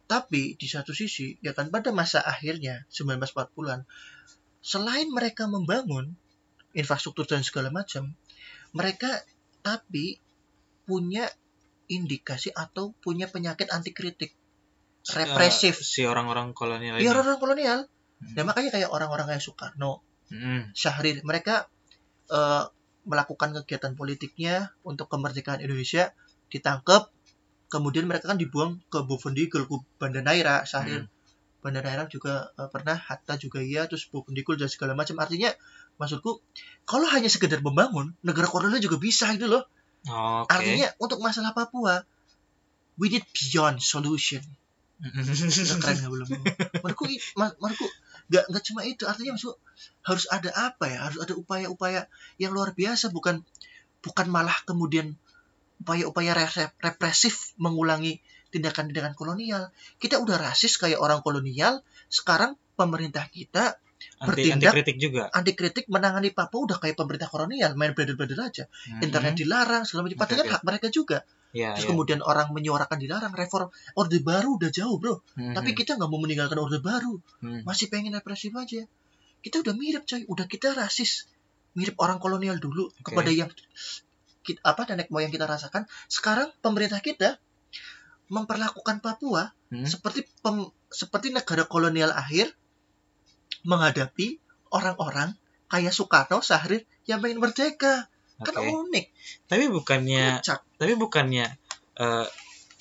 tapi 0.06 0.54
di 0.54 0.68
satu 0.70 0.94
sisi, 0.94 1.34
ya 1.42 1.58
kan 1.58 1.74
pada 1.74 1.90
masa 1.90 2.22
akhirnya 2.22 2.86
1940-an, 2.94 3.90
selain 4.62 5.10
mereka 5.10 5.50
membangun 5.50 6.14
infrastruktur 6.72 7.26
dan 7.26 7.42
segala 7.42 7.74
macam, 7.74 8.14
mereka 8.72 9.10
tapi 9.66 10.22
punya 10.86 11.26
indikasi 11.88 12.54
atau 12.54 12.94
punya 13.02 13.26
penyakit 13.26 13.72
anti 13.74 13.92
kritik 13.92 14.36
represif. 15.16 15.80
Si 15.80 16.04
orang-orang 16.04 16.52
kolonial 16.52 17.00
Iya 17.00 17.16
orang-orang 17.16 17.40
kolonial. 17.40 17.80
Hmm. 18.18 18.34
Nah 18.34 18.44
makanya 18.44 18.74
kayak 18.74 18.90
orang-orang 18.92 19.32
kayak 19.32 19.44
Soekarno, 19.44 20.04
Hmm. 20.28 20.76
Syahrir 20.76 21.24
mereka 21.24 21.72
eh, 22.28 22.64
melakukan 23.08 23.56
kegiatan 23.64 23.96
politiknya 23.96 24.76
untuk 24.84 25.08
kemerdekaan 25.08 25.64
Indonesia 25.64 26.12
ditangkap 26.52 27.08
kemudian 27.72 28.04
mereka 28.08 28.32
kan 28.32 28.40
dibuang 28.40 28.84
ke 28.92 29.00
Bovendigul 29.08 29.64
ke 29.68 29.76
Banda 29.96 30.20
Naira 30.20 30.68
Syahrir 30.68 31.08
Hmm. 31.08 31.16
Banda 31.64 31.80
Naira 31.80 32.12
juga 32.12 32.52
eh, 32.60 32.68
pernah 32.68 33.00
Hatta 33.00 33.40
juga 33.40 33.64
iya 33.64 33.88
terus 33.88 34.12
Bovendigul 34.12 34.60
dan 34.60 34.68
segala 34.68 35.00
macam 35.00 35.16
artinya 35.24 35.56
maksudku 35.96 36.44
kalau 36.84 37.08
hanya 37.08 37.32
sekedar 37.32 37.64
membangun 37.64 38.12
negara 38.20 38.52
kolonial 38.52 38.84
juga 38.84 39.00
bisa 39.00 39.32
gitu 39.32 39.48
loh 39.48 39.64
Oke. 40.04 40.52
artinya 40.52 40.92
untuk 41.00 41.24
masalah 41.24 41.56
Papua 41.56 42.04
we 43.00 43.08
need 43.08 43.24
beyond 43.32 43.80
solution 43.80 44.44
keren 45.80 45.98
nggak 46.00 46.12
belum. 46.12 46.28
Menurutku 46.82 47.06
i- 47.06 47.22
ma- 47.34 47.54
menurutku 47.56 47.88
nggak 48.28 48.44
nggak 48.50 48.64
cuma 48.66 48.82
itu 48.84 49.04
artinya 49.04 49.32
maksudku 49.34 49.56
harus 50.04 50.26
ada 50.28 50.50
apa 50.54 50.86
ya? 50.88 51.00
Harus 51.06 51.20
ada 51.20 51.34
upaya-upaya 51.34 52.10
yang 52.36 52.52
luar 52.52 52.74
biasa 52.74 53.10
bukan 53.10 53.46
bukan 54.00 54.28
malah 54.28 54.58
kemudian 54.64 55.14
upaya-upaya 55.78 56.34
re- 56.34 56.74
represif 56.80 57.54
mengulangi 57.56 58.18
tindakan-tindakan 58.50 59.14
kolonial. 59.14 59.70
Kita 59.96 60.18
udah 60.18 60.38
rasis 60.42 60.76
kayak 60.76 60.98
orang 60.98 61.22
kolonial 61.22 61.84
sekarang 62.08 62.56
pemerintah 62.74 63.28
kita 63.28 63.78
anti, 64.18 64.18
anti 64.18 64.28
bertindak- 64.64 64.74
kritik 64.74 64.98
juga. 64.98 65.24
anti 65.30 65.52
kritik 65.54 65.86
menangani 65.88 66.30
Papua 66.32 66.66
udah 66.66 66.78
kayak 66.78 66.96
pemerintah 66.96 67.28
kolonial 67.28 67.74
main 67.74 67.94
bladder-bladder 67.94 68.40
aja. 68.40 68.64
Hmm. 68.66 69.02
internet 69.02 69.34
dilarang 69.36 69.84
segala 69.84 70.08
macam. 70.08 70.18
Padahal 70.18 70.40
kan 70.40 70.54
hak 70.58 70.64
mereka 70.64 70.88
juga 70.90 71.18
Ya, 71.58 71.74
terus 71.74 71.90
ya. 71.90 71.98
kemudian 71.98 72.20
orang 72.22 72.54
menyuarakan 72.54 73.02
dilarang 73.02 73.34
reform 73.34 73.74
orde 73.98 74.22
baru 74.22 74.62
udah 74.62 74.70
jauh 74.70 75.02
bro 75.02 75.26
Hmm, 75.34 75.58
tapi 75.58 75.74
hmm, 75.74 75.80
kita 75.82 75.98
nggak 75.98 76.06
mau 76.06 76.22
meninggalkan 76.22 76.62
orde 76.62 76.78
baru 76.78 77.18
hmm. 77.42 77.66
masih 77.66 77.90
pengen 77.90 78.14
represif 78.14 78.54
aja 78.54 78.86
kita 79.42 79.66
udah 79.66 79.74
mirip 79.74 80.06
coy 80.06 80.22
udah 80.30 80.46
kita 80.46 80.78
rasis 80.78 81.26
mirip 81.74 81.98
orang 81.98 82.22
kolonial 82.22 82.62
dulu 82.62 82.94
Oke. 82.94 83.10
kepada 83.10 83.34
yang 83.34 83.50
kita, 84.46 84.60
apa 84.62 84.86
nenek 84.86 85.10
moyang 85.10 85.34
kita 85.34 85.50
rasakan 85.50 85.90
sekarang 86.06 86.54
pemerintah 86.62 87.02
kita 87.02 87.42
memperlakukan 88.30 89.02
Papua 89.02 89.50
Hmm. 89.68 89.84
seperti 89.84 90.24
pem- 90.40 90.72
seperti 90.88 91.28
negara 91.28 91.68
kolonial 91.68 92.16
akhir 92.16 92.56
menghadapi 93.68 94.40
orang-orang 94.72 95.36
kayak 95.68 95.92
Soekarno 95.92 96.40
Syahrir 96.40 96.88
yang 97.04 97.20
pengen 97.20 97.44
merdeka 97.44 98.08
kan 98.42 98.54
Oke. 98.58 98.70
unik. 98.70 99.06
Tapi 99.50 99.64
bukannya 99.72 100.42
kocak 100.42 100.60
tapi 100.78 100.94
bukannya 100.94 101.46
eh, 101.98 102.28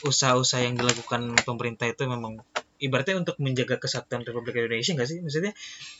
usaha-usaha 0.04 0.60
yang 0.60 0.76
dilakukan 0.76 1.32
pemerintah 1.48 1.88
itu 1.88 2.04
memang 2.04 2.36
ibaratnya 2.76 3.16
untuk 3.24 3.40
menjaga 3.40 3.80
kesatuan 3.80 4.20
Republik 4.20 4.60
Indonesia 4.60 4.92
nggak 4.92 5.08
sih? 5.08 5.18
Maksudnya 5.24 5.52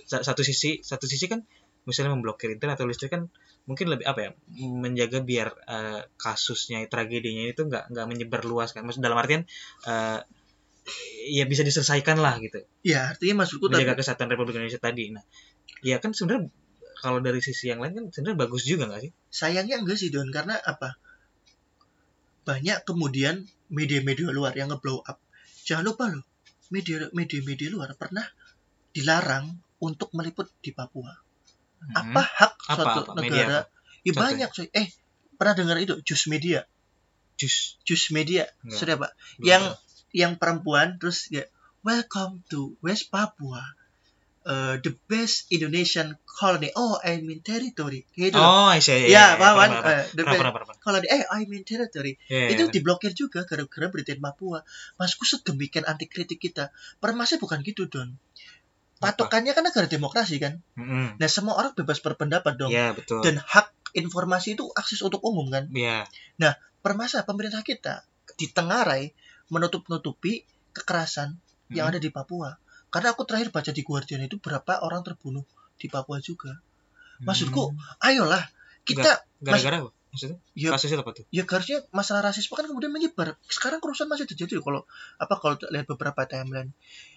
sa- 0.05 0.21
satu 0.21 0.45
sisi 0.45 0.85
satu 0.85 1.09
sisi 1.09 1.25
kan 1.33 1.41
misalnya 1.89 2.19
memblokir 2.19 2.51
internet 2.51 2.83
atau 2.83 2.91
listrik 2.91 3.15
kan 3.15 3.31
mungkin 3.65 3.87
lebih 3.87 4.05
apa 4.11 4.21
ya 4.21 4.31
menjaga 4.59 5.23
biar 5.23 5.49
eh, 5.67 6.03
kasusnya 6.21 6.85
tragedinya 6.91 7.49
itu 7.49 7.65
nggak 7.65 7.93
nggak 7.95 8.07
menyebar 8.07 8.43
luas 8.45 8.77
kan. 8.77 8.85
Maksud 8.85 9.01
dalam 9.01 9.17
artian 9.17 9.49
eh, 9.89 10.21
ya 11.33 11.45
bisa 11.49 11.67
diselesaikan 11.67 12.21
lah 12.21 12.39
gitu. 12.39 12.63
Ya 12.87 13.11
artinya 13.11 13.43
maksudku 13.43 13.67
tadi 13.67 13.83
menjaga 13.83 13.99
kesatuan 13.99 14.29
Republik 14.31 14.61
Indonesia 14.61 14.79
tadi. 14.79 15.11
Nah 15.11 15.25
ya 15.83 15.99
kan 15.99 16.13
sebenarnya 16.15 16.53
kalau 17.07 17.23
dari 17.23 17.39
sisi 17.39 17.71
yang 17.71 17.79
lain 17.79 17.95
kan 17.95 18.05
sebenarnya 18.11 18.39
bagus 18.43 18.67
juga 18.67 18.91
nggak 18.91 19.03
sih? 19.07 19.13
Sayangnya 19.31 19.79
enggak 19.79 19.97
sih 20.03 20.11
Don 20.11 20.29
karena 20.35 20.59
apa? 20.59 20.99
Banyak 22.43 22.83
kemudian 22.83 23.47
media-media 23.71 24.35
luar 24.35 24.59
yang 24.59 24.75
ngeblow 24.75 25.07
up. 25.07 25.23
Jangan 25.63 25.87
lupa 25.87 26.11
loh 26.11 26.27
media 26.71 27.07
media 27.15 27.41
media 27.47 27.69
luar 27.71 27.95
pernah 27.95 28.27
dilarang 28.91 29.55
untuk 29.79 30.11
meliput 30.17 30.51
di 30.59 30.73
Papua. 30.75 31.13
Hmm. 31.77 31.93
apa 31.93 32.23
hak 32.25 32.53
Apa, 32.73 32.75
suatu 32.75 33.01
apa? 33.13 33.21
Negara? 33.21 33.59
ya 34.03 34.11
Contohnya? 34.11 34.49
banyak 34.49 34.49
coy. 34.51 34.67
Eh 34.73 34.89
pernah 35.37 35.55
dengar 35.55 35.77
itu? 35.79 35.95
Jus 36.03 36.27
Media. 36.33 36.65
Jus. 37.37 37.77
Jus 37.85 38.11
Media. 38.11 38.49
Enggak. 38.65 38.79
sudah 38.81 38.95
pak. 38.97 39.11
Belum 39.39 39.47
yang 39.47 39.65
yang 40.17 40.33
perempuan 40.41 40.97
terus 40.97 41.29
ya 41.29 41.45
welcome 41.85 42.41
to 42.49 42.75
West 42.81 43.13
Papua 43.13 43.61
Uh, 44.47 44.79
the 44.79 44.95
best 45.11 45.51
Indonesian 45.51 46.15
colony. 46.23 46.71
Oh 46.79 46.95
I 47.03 47.19
mean 47.19 47.43
territory. 47.43 48.07
Gitu. 48.15 48.39
Oh, 48.39 48.71
iya, 48.71 48.95
iya, 48.95 49.07
ya 49.11 49.25
paham 49.35 49.59
kan? 49.59 49.71
Eh, 49.83 50.05
the 50.15 50.23
best 50.23 50.79
colony. 50.79 51.07
Eh 51.11 51.27
I 51.27 51.51
mean 51.51 51.67
territory. 51.67 52.15
Iya, 52.31 52.55
itu 52.55 52.71
diblokir 52.71 53.11
juga 53.11 53.43
gara-gara 53.43 53.91
beritain 53.91 54.23
Papua. 54.23 54.63
Masku 55.03 55.27
sedemikian 55.27 55.83
anti 55.91 56.07
kritik 56.07 56.39
kita. 56.39 56.71
Permasnya 57.03 57.43
bukan 57.43 57.59
gitu 57.67 57.91
don. 57.91 58.15
Patokannya 58.97 59.53
kan 59.53 59.67
negara 59.67 59.91
demokrasi 59.91 60.41
kan? 60.41 60.63
Mm-mm. 60.79 61.21
nah 61.21 61.29
semua 61.29 61.59
orang 61.61 61.77
bebas 61.77 62.01
berpendapat 62.01 62.57
dong 62.57 62.73
Iya, 62.73 62.97
betul. 62.97 63.21
dan 63.21 63.37
hak 63.43 63.69
informasi 63.93 64.57
itu 64.57 64.65
akses 64.73 65.05
untuk 65.05 65.21
umum 65.21 65.51
kan? 65.53 65.69
Iya. 65.69 66.07
permasalahan 66.81 67.27
pemerintah 67.27 67.61
kita 67.61 68.07
ditengarai 68.39 69.11
menutup-nutupi 69.51 70.47
kekerasan 70.71 71.35
yang 71.69 71.91
Mm. 71.91 71.93
ada 71.93 72.01
di 72.01 72.11
Papua 72.15 72.55
karena 72.97 73.13
aku 73.13 73.23
terakhir 73.23 73.53
baca 73.53 73.69
di 73.69 73.83
Guardian 73.83 74.25
itu 74.25 74.41
berapa 74.41 74.81
orang 74.81 75.05
terbunuh 75.05 75.45
di 75.77 75.87
Papua 75.87 76.17
juga 76.19 76.57
maksudku, 77.19 77.69
Hmm. 77.69 77.77
ayolah 78.03 78.41
kita 78.83 79.21
gara-gara 79.39 79.81
apa? 79.81 79.93
Maksudnya? 80.09 80.39
ya 80.53 80.73
Kasusnya 80.73 80.97
apa 80.99 81.13
tuh? 81.13 81.25
ya 81.29 81.45
harusnya 81.45 81.85
masalah 81.91 82.25
rasisme 82.25 82.53
kan 82.53 82.65
kemudian 82.65 82.89
menyebar 82.89 83.37
sekarang 83.47 83.79
kerusuhan 83.79 84.09
masih 84.09 84.25
terjadi 84.25 84.57
kalau 84.59 84.89
apa 85.17 85.35
kalau 85.37 85.61
lihat 85.67 85.85
beberapa 85.87 86.25
timeline 86.25 86.73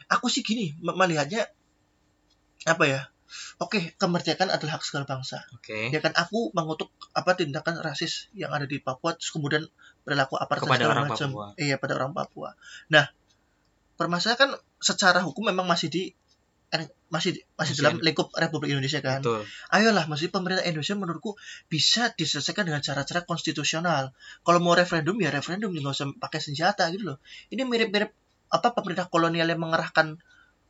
aku 0.07 0.27
sih 0.27 0.43
gini 0.43 0.75
me- 0.77 0.91
melihatnya 0.93 1.47
apa 2.65 2.83
ya 2.83 3.01
oke 3.57 3.95
kemerdekaan 3.95 4.51
adalah 4.51 4.75
hak 4.75 4.83
segala 4.83 5.07
bangsa 5.07 5.47
Oke. 5.53 5.87
ya 5.87 5.99
kan 5.99 6.11
aku 6.13 6.51
mengutuk 6.51 6.91
apa 7.13 7.35
tindakan 7.35 7.79
rasis 7.79 8.27
yang 8.33 8.51
ada 8.51 8.67
di 8.67 8.79
Papua 8.79 9.15
terus 9.15 9.31
kemudian 9.31 9.63
perilaku 10.03 10.35
apartheid 10.35 10.67
Kepada 10.67 10.85
orang 10.89 11.07
macam 11.07 11.29
Papua. 11.31 11.47
iya 11.55 11.79
pada 11.79 11.95
orang 11.95 12.11
Papua 12.11 12.51
nah 12.87 13.07
permasalahan 13.99 14.39
kan 14.39 14.51
secara 14.79 15.19
hukum 15.19 15.51
memang 15.51 15.67
masih 15.67 15.91
di 15.91 16.03
masih 16.69 16.93
masih 17.09 17.41
Masih 17.57 17.73
dalam 17.81 17.97
lingkup 17.97 18.29
Republik 18.37 18.69
Indonesia 18.69 19.01
kan 19.01 19.25
Betul. 19.25 19.41
ayolah 19.73 20.05
mesti 20.05 20.29
pemerintah 20.29 20.61
Indonesia 20.69 20.93
menurutku 20.93 21.33
bisa 21.65 22.13
diselesaikan 22.13 22.69
dengan 22.69 22.79
cara-cara 22.85 23.25
konstitusional. 23.25 24.13
Kalau 24.45 24.59
mau 24.61 24.77
referendum 24.77 25.17
ya 25.17 25.33
referendum 25.33 25.73
nggak 25.73 25.89
usah 25.89 26.13
pakai 26.21 26.37
senjata 26.37 26.85
gitu 26.93 27.09
loh. 27.09 27.17
Ini 27.49 27.65
mirip-mirip 27.65 28.13
apa 28.53 28.77
pemerintah 28.77 29.09
kolonial 29.09 29.49
yang 29.49 29.65
mengerahkan 29.65 30.21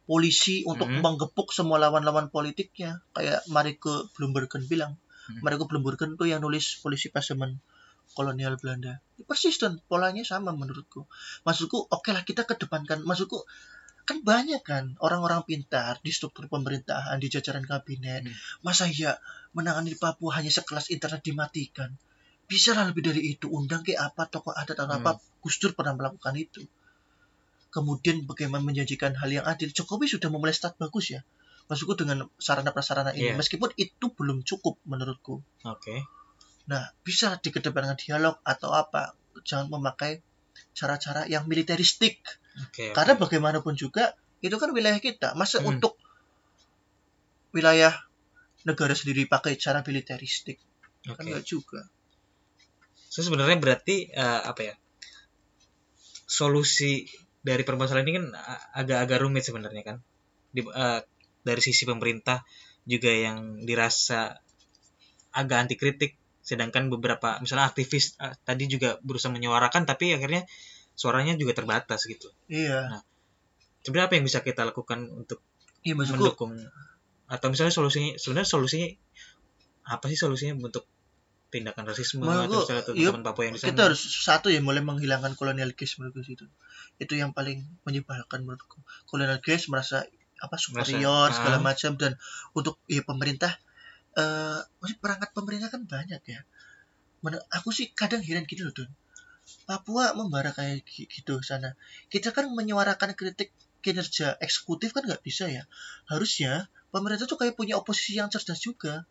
polisi 0.08 0.64
untuk 0.64 0.88
Mhm. 0.88 1.04
menggepuk 1.04 1.52
semua 1.52 1.78
lawan-lawan 1.84 2.32
politiknya 2.32 3.04
kayak 3.12 3.44
Marike 3.52 4.10
Bloembergen 4.16 4.66
bilang. 4.72 4.96
Mhm. 5.30 5.44
Marike 5.44 5.68
Bloembergen 5.68 6.16
tuh 6.16 6.32
yang 6.32 6.40
nulis 6.40 6.80
polisi 6.80 7.12
pas 7.12 7.28
zaman 7.28 7.60
kolonial 8.12 8.56
Belanda. 8.56 9.00
Persis 9.20 9.58
dan 9.58 9.78
polanya 9.86 10.24
sama 10.24 10.52
menurutku. 10.52 11.06
Maksudku 11.44 11.88
oke 11.88 12.10
lah 12.10 12.24
kita 12.24 12.44
kedepankan. 12.44 13.04
Maksudku 13.04 13.44
kan 14.04 14.26
banyak 14.26 14.66
kan 14.66 14.98
orang-orang 15.00 15.46
pintar 15.46 16.02
di 16.02 16.10
struktur 16.10 16.50
pemerintahan 16.50 17.16
di 17.16 17.30
jajaran 17.30 17.62
kabinet 17.62 18.26
Hmm. 18.26 18.34
masa 18.66 18.90
ya 18.90 19.14
menangani 19.54 19.94
Papua 19.94 20.34
hanya 20.34 20.50
sekelas 20.50 20.90
internet 20.90 21.22
dimatikan 21.22 21.94
bisa 22.50 22.74
lah 22.74 22.90
lebih 22.90 23.06
dari 23.06 23.22
itu 23.30 23.46
undang 23.46 23.86
ke 23.86 23.94
apa 23.94 24.26
tokoh 24.26 24.50
adat 24.50 24.74
atau 24.74 24.90
Hmm. 24.90 25.06
apa 25.06 25.12
Gus 25.40 25.62
Dur 25.62 25.78
pernah 25.78 25.94
melakukan 25.94 26.34
itu 26.34 26.66
kemudian 27.70 28.26
bagaimana 28.26 28.66
menjanjikan 28.66 29.14
hal 29.14 29.30
yang 29.30 29.46
adil 29.46 29.70
Jokowi 29.70 30.10
sudah 30.10 30.34
memulai 30.34 30.58
start 30.58 30.82
bagus 30.82 31.14
ya 31.14 31.22
maksudku 31.70 31.94
dengan 31.94 32.26
sarana 32.42 32.74
prasarana 32.74 33.14
ini 33.14 33.30
Iya. 33.30 33.38
meskipun 33.38 33.70
itu 33.78 34.10
belum 34.10 34.42
cukup 34.42 34.82
menurutku 34.90 35.46
Oke. 35.62 36.02
Nah 36.70 36.86
bisa 37.02 37.42
dikedepankan 37.42 37.98
dialog 37.98 38.38
atau 38.46 38.70
apa 38.70 39.18
jangan 39.42 39.74
memakai 39.74 40.22
cara-cara 40.78 41.26
yang 41.26 41.50
militeristik 41.50 42.22
Oke. 42.70 42.94
karena 42.94 43.18
bagaimanapun 43.18 43.74
juga 43.74 44.14
itu 44.40 44.56
kan 44.56 44.72
wilayah 44.72 45.02
kita. 45.02 45.34
Masa 45.34 45.60
Hmm. 45.60 45.76
untuk 45.76 45.98
wilayah 47.52 47.92
negara 48.64 48.94
sendiri 48.94 49.26
pakai 49.26 49.58
cara 49.58 49.82
militeristik 49.82 50.62
kan 51.04 51.18
Oke. 51.18 51.22
enggak 51.26 51.44
juga. 51.44 51.82
So 53.10 53.26
sebenarnya 53.26 53.58
berarti 53.58 54.14
eh, 54.14 54.42
apa 54.46 54.62
ya? 54.62 54.76
Solusi 56.30 57.10
dari 57.42 57.66
permasalahan 57.66 58.06
ini 58.06 58.14
kan 58.22 58.28
a- 58.38 58.66
agak-agak 58.86 59.18
rumit 59.26 59.42
sebenarnya 59.42 59.82
kan. 59.82 59.98
Di, 60.54 60.62
eh, 60.62 61.02
dari 61.42 61.62
sisi 61.64 61.90
pemerintah 61.90 62.46
juga 62.86 63.10
yang 63.10 63.66
dirasa 63.66 64.38
agak 65.34 65.58
anti 65.66 65.76
kritik 65.80 66.14
sedangkan 66.50 66.90
beberapa 66.90 67.38
misalnya 67.46 67.70
aktivis 67.70 68.18
eh, 68.18 68.34
tadi 68.42 68.66
juga 68.66 68.98
berusaha 69.06 69.30
menyuarakan 69.30 69.86
tapi 69.86 70.18
akhirnya 70.18 70.50
suaranya 70.98 71.38
juga 71.38 71.54
terbatas 71.54 72.10
gitu. 72.10 72.34
Iya. 72.50 73.06
Sebenarnya 73.86 74.08
apa 74.10 74.16
yang 74.18 74.26
bisa 74.26 74.42
kita 74.42 74.66
lakukan 74.66 75.06
untuk 75.14 75.46
Iya 75.86 75.94
maksudku 75.96 76.26
mendukung 76.26 76.52
atau 77.30 77.48
misalnya 77.54 77.72
solusinya 77.72 78.18
sebenarnya 78.18 78.50
solusinya 78.50 78.90
apa 79.86 80.10
sih 80.10 80.18
solusinya 80.18 80.58
untuk 80.58 80.90
tindakan 81.54 81.86
rasisme 81.90 82.22
Menurutku, 82.22 82.66
atau 82.66 82.94
misalnya 82.94 82.94
yuk, 82.94 83.12
teman 83.14 83.26
Papua 83.26 83.44
yang 83.46 83.54
di 83.58 83.62
sana? 83.62 83.70
kita 83.74 83.82
harus 83.90 84.02
satu 84.02 84.48
ya 84.54 84.62
mulai 84.62 84.86
menghilangkan 84.86 85.34
kolonial 85.34 85.74
case 85.74 85.98
menurutku 85.98 86.22
situ. 86.22 86.46
Itu 87.02 87.18
yang 87.18 87.34
paling 87.34 87.66
menyebalkan 87.86 88.46
menurutku. 88.46 88.82
Kolonial 89.10 89.42
case 89.42 89.70
merasa 89.70 90.06
apa 90.40 90.56
superior 90.62 91.30
ah. 91.30 91.34
segala 91.34 91.58
macam 91.58 91.98
dan 91.98 92.18
untuk 92.54 92.78
ya 92.86 93.02
pemerintah 93.02 93.58
masih 94.78 94.98
perangkat 94.98 95.30
pemerintah 95.32 95.70
kan 95.70 95.84
banyak 95.84 96.22
ya. 96.24 96.42
Men- 97.20 97.44
aku 97.50 97.70
sih 97.70 97.92
kadang 97.92 98.24
heran 98.24 98.44
gini 98.44 98.64
loh 98.64 98.74
Don. 98.74 98.90
Papua 99.66 100.14
membara 100.14 100.50
kayak 100.50 100.86
gi- 100.86 101.10
gitu 101.10 101.42
sana. 101.42 101.74
Kita 102.08 102.30
kan 102.30 102.48
menyuarakan 102.48 103.14
kritik 103.14 103.50
kinerja 103.80 104.38
eksekutif 104.38 104.92
kan 104.92 105.04
nggak 105.04 105.20
bisa 105.20 105.48
ya. 105.48 105.66
Harusnya 106.06 106.68
pemerintah 106.90 107.26
tuh 107.26 107.36
kayak 107.36 107.56
punya 107.56 107.76
oposisi 107.76 108.18
yang 108.18 108.28
cerdas 108.28 108.60
juga. 108.60 109.06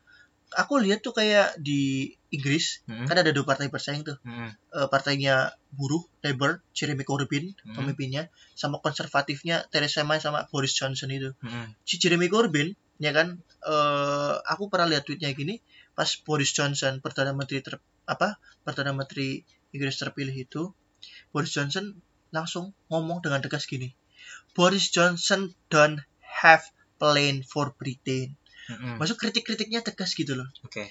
Aku 0.49 0.81
lihat 0.81 1.05
tuh 1.05 1.13
kayak 1.13 1.61
di 1.61 2.09
Inggris 2.29 2.81
Mm-mm. 2.85 3.05
kan 3.05 3.21
ada 3.21 3.29
dua 3.29 3.45
partai 3.45 3.69
bersaing 3.69 4.01
tuh 4.01 4.17
Mm-mm. 4.25 4.49
Eh, 4.49 4.89
partainya 4.89 5.53
buruh 5.69 6.01
Labour 6.23 6.65
Jeremy 6.73 7.05
Corbyn 7.05 7.53
Hmm. 7.59 7.77
pemimpinnya 7.77 8.33
sama 8.55 8.81
konservatifnya 8.81 9.69
Theresa 9.69 10.01
May 10.03 10.17
sama 10.19 10.49
Boris 10.49 10.73
Johnson 10.73 11.13
itu 11.13 11.37
Mm-mm. 11.39 11.77
si 11.85 12.01
Jeremy 12.01 12.33
Corbyn 12.33 12.73
ya 12.99 13.15
kan 13.15 13.39
eh 13.43 14.35
aku 14.47 14.71
pernah 14.71 14.91
lihat 14.91 15.07
tweetnya 15.07 15.31
gini 15.35 15.63
pas 15.95 16.11
Boris 16.23 16.55
Johnson 16.55 17.03
perdana 17.03 17.35
menteri 17.35 17.63
ter, 17.63 17.79
apa 18.07 18.39
perdana 18.63 18.95
menteri 18.95 19.43
Inggris 19.75 19.99
terpilih 19.99 20.35
itu 20.35 20.71
Boris 21.31 21.55
Johnson 21.55 21.99
langsung 22.35 22.75
ngomong 22.91 23.23
dengan 23.23 23.43
tegas 23.43 23.67
gini 23.67 23.95
Boris 24.55 24.91
Johnson 24.91 25.55
don't 25.71 26.03
have 26.43 26.67
plan 26.99 27.47
for 27.47 27.75
Britain 27.79 28.35
Mm-mm. 28.69 29.01
maksud 29.01 29.17
kritik-kritiknya 29.17 29.81
tegas 29.81 30.13
gitu 30.13 30.37
loh 30.37 30.51
Oke. 30.67 30.91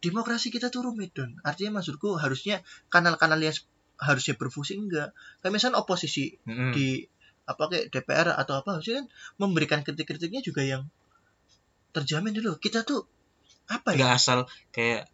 demokrasi 0.00 0.48
kita 0.48 0.72
tuh 0.72 0.88
rumit 0.88 1.12
don 1.12 1.36
artinya 1.44 1.80
maksudku 1.80 2.16
harusnya 2.16 2.64
kanal-kanal 2.88 3.36
yang 3.40 3.52
harusnya 4.00 4.34
berfungsi 4.40 4.80
enggak 4.80 5.12
kayak 5.44 5.52
misalnya 5.52 5.76
oposisi 5.80 6.40
Mm-mm. 6.48 6.72
di 6.72 7.04
apa 7.50 7.62
kayak 7.66 7.86
DPR 7.90 8.28
atau 8.38 8.54
apa 8.62 8.78
harusnya 8.78 9.02
kan 9.02 9.06
memberikan 9.42 9.80
kritik-kritiknya 9.82 10.40
juga 10.40 10.62
yang 10.62 10.82
terjamin 11.90 12.32
dulu. 12.34 12.56
Kita 12.62 12.86
tuh 12.86 13.02
apa 13.66 13.94
ya? 13.94 14.06
Nggak 14.06 14.12
asal 14.16 14.38
kayak 14.70 15.10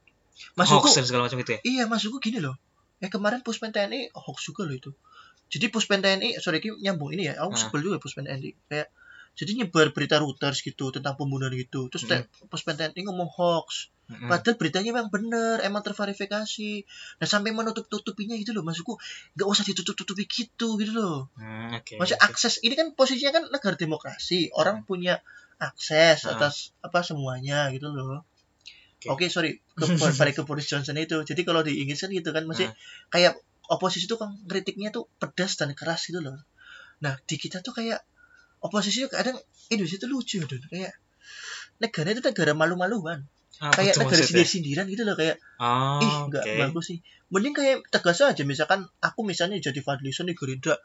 maksudku 0.57 0.89
hoax 0.89 0.97
dan 1.01 1.05
segala 1.09 1.23
macam 1.29 1.41
itu 1.41 1.51
ya. 1.57 1.61
iya 1.65 1.83
maksudku 1.89 2.21
gini 2.21 2.41
loh. 2.45 2.57
Eh 3.01 3.09
kemarin 3.09 3.41
puspen 3.41 3.73
TNI 3.73 4.13
hoax 4.13 4.45
juga 4.45 4.69
loh 4.69 4.77
itu. 4.77 4.91
Jadi 5.49 5.73
puspen 5.73 6.01
TNI 6.05 6.37
sorry 6.43 6.61
ini 6.61 6.77
nyambung 6.85 7.17
ini 7.17 7.29
ya. 7.33 7.41
Aku 7.41 7.55
Ah. 7.55 7.61
sebel 7.61 7.81
juga 7.81 7.97
puspen 8.03 8.29
TNI 8.29 8.53
kayak 8.69 8.89
jadi 9.37 9.53
nyebar 9.55 9.93
berita 9.93 10.17
Reuters 10.17 10.61
gitu 10.61 10.89
tentang 10.91 11.15
pembunuhan 11.15 11.53
gitu 11.53 11.87
terus 11.87 12.09
Mm. 12.09 12.25
puspen 12.49 12.75
TNI 12.75 13.05
ngomong 13.05 13.29
hoax 13.29 13.93
Mm-mm. 14.07 14.31
Padahal 14.31 14.55
beritanya 14.55 14.95
memang 14.95 15.11
bener, 15.11 15.59
emang 15.67 15.83
terverifikasi. 15.83 16.71
Nah 17.19 17.27
sampai 17.27 17.51
menutup-tutupinya 17.51 18.39
gitu 18.39 18.55
loh, 18.55 18.63
maksudku 18.63 18.95
nggak 19.35 19.49
usah 19.51 19.67
ditutup-tutupi 19.67 20.31
gitu 20.31 20.79
gitu 20.79 20.95
loh. 20.95 21.27
Hmm, 21.35 21.75
Oke. 21.75 21.99
Maksudnya 21.99 22.23
oke. 22.23 22.31
akses 22.31 22.63
ini 22.63 22.79
kan 22.79 22.95
posisinya 22.95 23.35
kan 23.35 23.45
negara 23.51 23.75
demokrasi, 23.75 24.55
orang 24.55 24.87
punya 24.87 25.19
akses 25.59 26.23
Ah. 26.23 26.39
atas 26.39 26.71
apa 26.87 27.03
semuanya 27.03 27.67
gitu 27.75 27.91
loh. 27.91 28.23
Oke. 29.03 29.11
Oke 29.11 29.25
sorry, 29.27 29.59
ke, 29.75 29.83
balik 30.23 30.39
ke 30.39 30.43
Boris 30.47 30.71
Johnson 30.71 30.95
itu. 30.97 31.27
Jadi 31.27 31.43
kalau 31.43 31.67
di 31.67 31.83
Inggris 31.83 31.99
kan 31.99 32.15
gitu 32.15 32.31
kan, 32.31 32.47
masih 32.47 32.71
Ah. 32.71 32.79
kayak 33.11 33.35
oposisi 33.67 34.07
tuh 34.07 34.23
kan 34.23 34.39
kritiknya 34.47 34.95
tuh 34.95 35.11
pedas 35.19 35.59
dan 35.59 35.75
keras 35.75 36.07
gitu 36.07 36.23
loh. 36.23 36.39
Nah 37.03 37.19
di 37.27 37.35
kita 37.37 37.59
tuh 37.59 37.75
kayak 37.75 38.07
oposisi 38.61 39.05
kadang 39.07 39.37
Indonesia 39.69 39.99
tuh 39.99 40.09
lucu 40.09 40.41
Don. 40.43 40.63
kayak 40.69 40.95
negara 41.79 42.09
itu 42.11 42.23
negara 42.23 42.53
malu-maluan 42.53 43.21
Apa 43.57 43.81
kayak 43.81 43.97
negara 43.97 44.21
sindir-sindiran 44.21 44.85
gitu 44.87 45.03
loh 45.03 45.17
kayak 45.17 45.37
Oh, 45.57 46.01
ih 46.01 46.15
nggak 46.29 46.45
oke. 46.45 46.59
bagus 46.61 46.85
sih 46.91 46.99
mending 47.29 47.53
kayak 47.53 47.77
tegas 47.89 48.21
aja 48.21 48.43
misalkan 48.45 48.87
aku 49.01 49.21
misalnya 49.23 49.59
jadi 49.59 49.81
Fadlison 49.81 50.29
di 50.29 50.37
Gerindra 50.37 50.77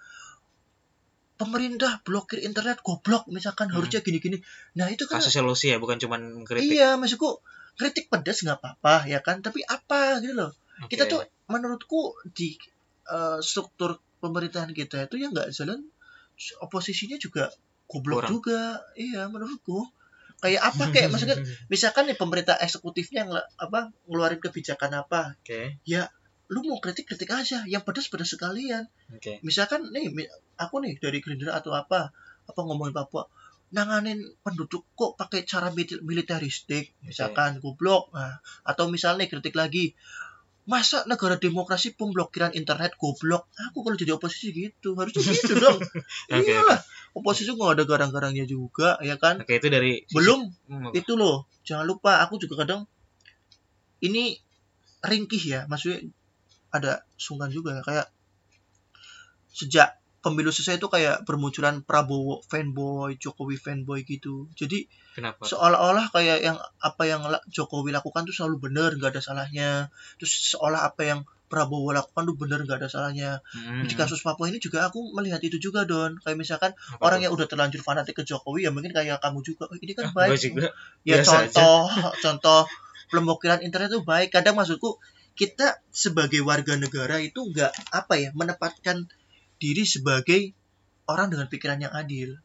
pemerintah 1.35 1.99
blokir 2.01 2.37
internet 2.39 2.79
goblok 2.81 3.25
misalkan 3.27 3.67
Hmm. 3.67 3.81
harusnya 3.81 3.99
gini-gini 3.99 4.37
nah 4.73 4.87
itu 4.87 5.03
kan 5.05 5.17
kasih 5.17 5.33
solusi 5.33 5.73
ya 5.73 5.77
bukan 5.77 5.97
cuman 5.97 6.21
mengkritik 6.37 6.69
iya 6.69 6.93
maksudku 6.95 7.41
kritik 7.75 8.07
pedas 8.07 8.45
nggak 8.45 8.61
apa-apa 8.61 9.09
ya 9.09 9.19
kan 9.19 9.41
tapi 9.41 9.65
apa 9.65 10.21
gitu 10.21 10.37
loh 10.37 10.53
Oke. 10.81 10.93
kita 10.93 11.09
tuh 11.09 11.21
menurutku 11.47 12.13
di 12.29 12.53
eh, 13.05 13.39
struktur 13.41 13.97
pemerintahan 14.17 14.69
kita 14.71 15.09
itu 15.09 15.17
ya 15.17 15.27
nggak 15.27 15.49
jalan 15.51 15.81
oposisinya 16.63 17.17
juga 17.21 17.49
goblok 17.85 18.25
Kurang. 18.25 18.31
juga. 18.31 18.61
Iya 18.97 19.27
menurutku. 19.27 19.85
Kayak 20.41 20.73
apa 20.73 20.83
kayak 20.95 21.09
maksudnya 21.13 21.37
misalkan 21.69 22.09
nih 22.09 22.17
pemerintah 22.17 22.57
eksekutifnya 22.57 23.27
ngel- 23.27 23.49
apa 23.59 23.93
ngeluarin 24.09 24.41
kebijakan 24.41 25.05
apa? 25.05 25.37
Oke. 25.41 25.77
Lu 26.51 26.59
mau 26.67 26.83
kritik 26.83 27.07
kritik 27.07 27.31
aja. 27.31 27.63
Yang 27.67 27.83
pedas 27.87 28.07
pedas 28.11 28.29
sekalian. 28.33 28.87
Oke. 29.13 29.39
Misalkan 29.43 29.87
nih 29.93 30.11
aku 30.59 30.83
nih 30.83 30.97
dari 30.99 31.19
Gerindra 31.23 31.55
atau 31.55 31.71
apa 31.75 32.11
apa 32.47 32.59
ngomongin 32.65 32.91
Papua 32.95 33.23
nanganin 33.71 34.19
penduduk 34.43 34.83
kok 34.99 35.15
pakai 35.15 35.47
cara 35.47 35.71
mil- 35.71 36.03
militeristik 36.03 36.91
misalkan 37.07 37.63
goblok. 37.63 38.11
Nah, 38.11 38.43
atau 38.67 38.91
misalnya 38.91 39.31
kritik 39.31 39.55
lagi 39.55 39.95
masa 40.69 41.03
negara 41.09 41.41
demokrasi 41.41 41.97
pemblokiran 41.97 42.53
internet 42.53 42.93
goblok? 42.97 43.49
Aku 43.71 43.81
kalau 43.81 43.97
jadi 43.97 44.13
oposisi 44.13 44.53
gitu 44.53 44.93
harusnya 44.93 45.33
gitu 45.33 45.57
dong. 45.57 45.79
Oke, 46.31 46.45
iyalah 46.45 46.79
oposisi 47.17 47.51
nggak 47.51 47.81
ada 47.81 47.83
garang-garangnya 47.89 48.45
juga 48.45 49.01
ya 49.01 49.17
kan? 49.17 49.41
Oke 49.41 49.57
itu 49.57 49.67
dari 49.67 50.05
belum. 50.13 50.41
Hmm, 50.69 50.91
itu 50.93 51.17
loh 51.17 51.49
jangan 51.65 51.85
lupa 51.85 52.21
aku 52.25 52.41
juga 52.41 52.65
kadang 52.65 52.85
ini 54.01 54.37
ringkih 55.01 55.41
ya 55.41 55.61
maksudnya 55.69 56.09
ada 56.73 57.05
sungkan 57.17 57.49
juga 57.53 57.77
ya 57.77 57.81
kayak 57.85 58.07
sejak 59.51 60.01
pemilu 60.21 60.53
selesai 60.53 60.79
itu 60.79 60.87
kayak 60.87 61.25
bermunculan 61.27 61.83
Prabowo 61.83 62.45
fanboy 62.47 63.17
Jokowi 63.17 63.57
fanboy 63.57 64.05
gitu. 64.05 64.47
Jadi 64.53 64.85
kenapa? 65.11 65.43
Seolah-olah 65.43 66.11
kayak 66.11 66.39
yang 66.41 66.57
apa 66.79 67.03
yang 67.05 67.21
Jokowi 67.49 67.91
lakukan 67.91 68.23
tuh 68.23 68.35
selalu 68.35 68.71
benar 68.71 68.95
nggak 68.95 69.15
ada 69.17 69.21
salahnya. 69.21 69.91
Terus 70.17 70.55
seolah 70.55 70.87
apa 70.87 71.01
yang 71.03 71.19
Prabowo 71.51 71.91
lakukan 71.91 72.23
tuh 72.23 72.35
benar 72.39 72.63
nggak 72.63 72.79
ada 72.79 72.87
salahnya. 72.87 73.43
Hmm, 73.51 73.83
di 73.83 73.91
kasus 73.91 74.23
Papua 74.23 74.47
ini 74.47 74.63
juga 74.63 74.87
aku 74.87 75.11
melihat 75.11 75.43
itu 75.43 75.59
juga 75.59 75.83
don. 75.83 76.15
Kayak 76.23 76.37
misalkan 76.39 76.71
apa 76.71 77.03
orang 77.03 77.19
tuh? 77.19 77.23
yang 77.27 77.33
udah 77.35 77.47
terlanjur 77.51 77.81
fanatik 77.83 78.15
ke 78.15 78.23
Jokowi 78.23 78.63
ya 78.65 78.71
mungkin 78.71 78.95
kayak 78.95 79.19
kamu 79.19 79.43
juga. 79.43 79.67
"Oh, 79.67 79.75
ini 79.75 79.91
Ah, 79.91 79.97
kan 79.99 80.05
baik. 80.15 80.29
gua 80.31 80.37
juga. 80.39 80.67
Ya 81.03 81.19
biasa 81.19 81.51
contoh 81.51 81.81
contoh 82.23 82.61
pemblokiran 83.11 83.59
internet 83.61 83.91
itu 83.91 83.99
baik. 84.01 84.31
Kadang 84.31 84.55
maksudku 84.55 84.95
kita 85.35 85.83
sebagai 85.91 86.39
warga 86.39 86.79
negara 86.79 87.19
itu 87.19 87.43
nggak 87.43 87.71
apa 87.91 88.13
ya 88.15 88.29
menempatkan 88.31 89.11
diri 89.59 89.83
sebagai 89.83 90.55
orang 91.07 91.27
dengan 91.27 91.51
pikiran 91.51 91.83
yang 91.83 91.91
adil 91.91 92.39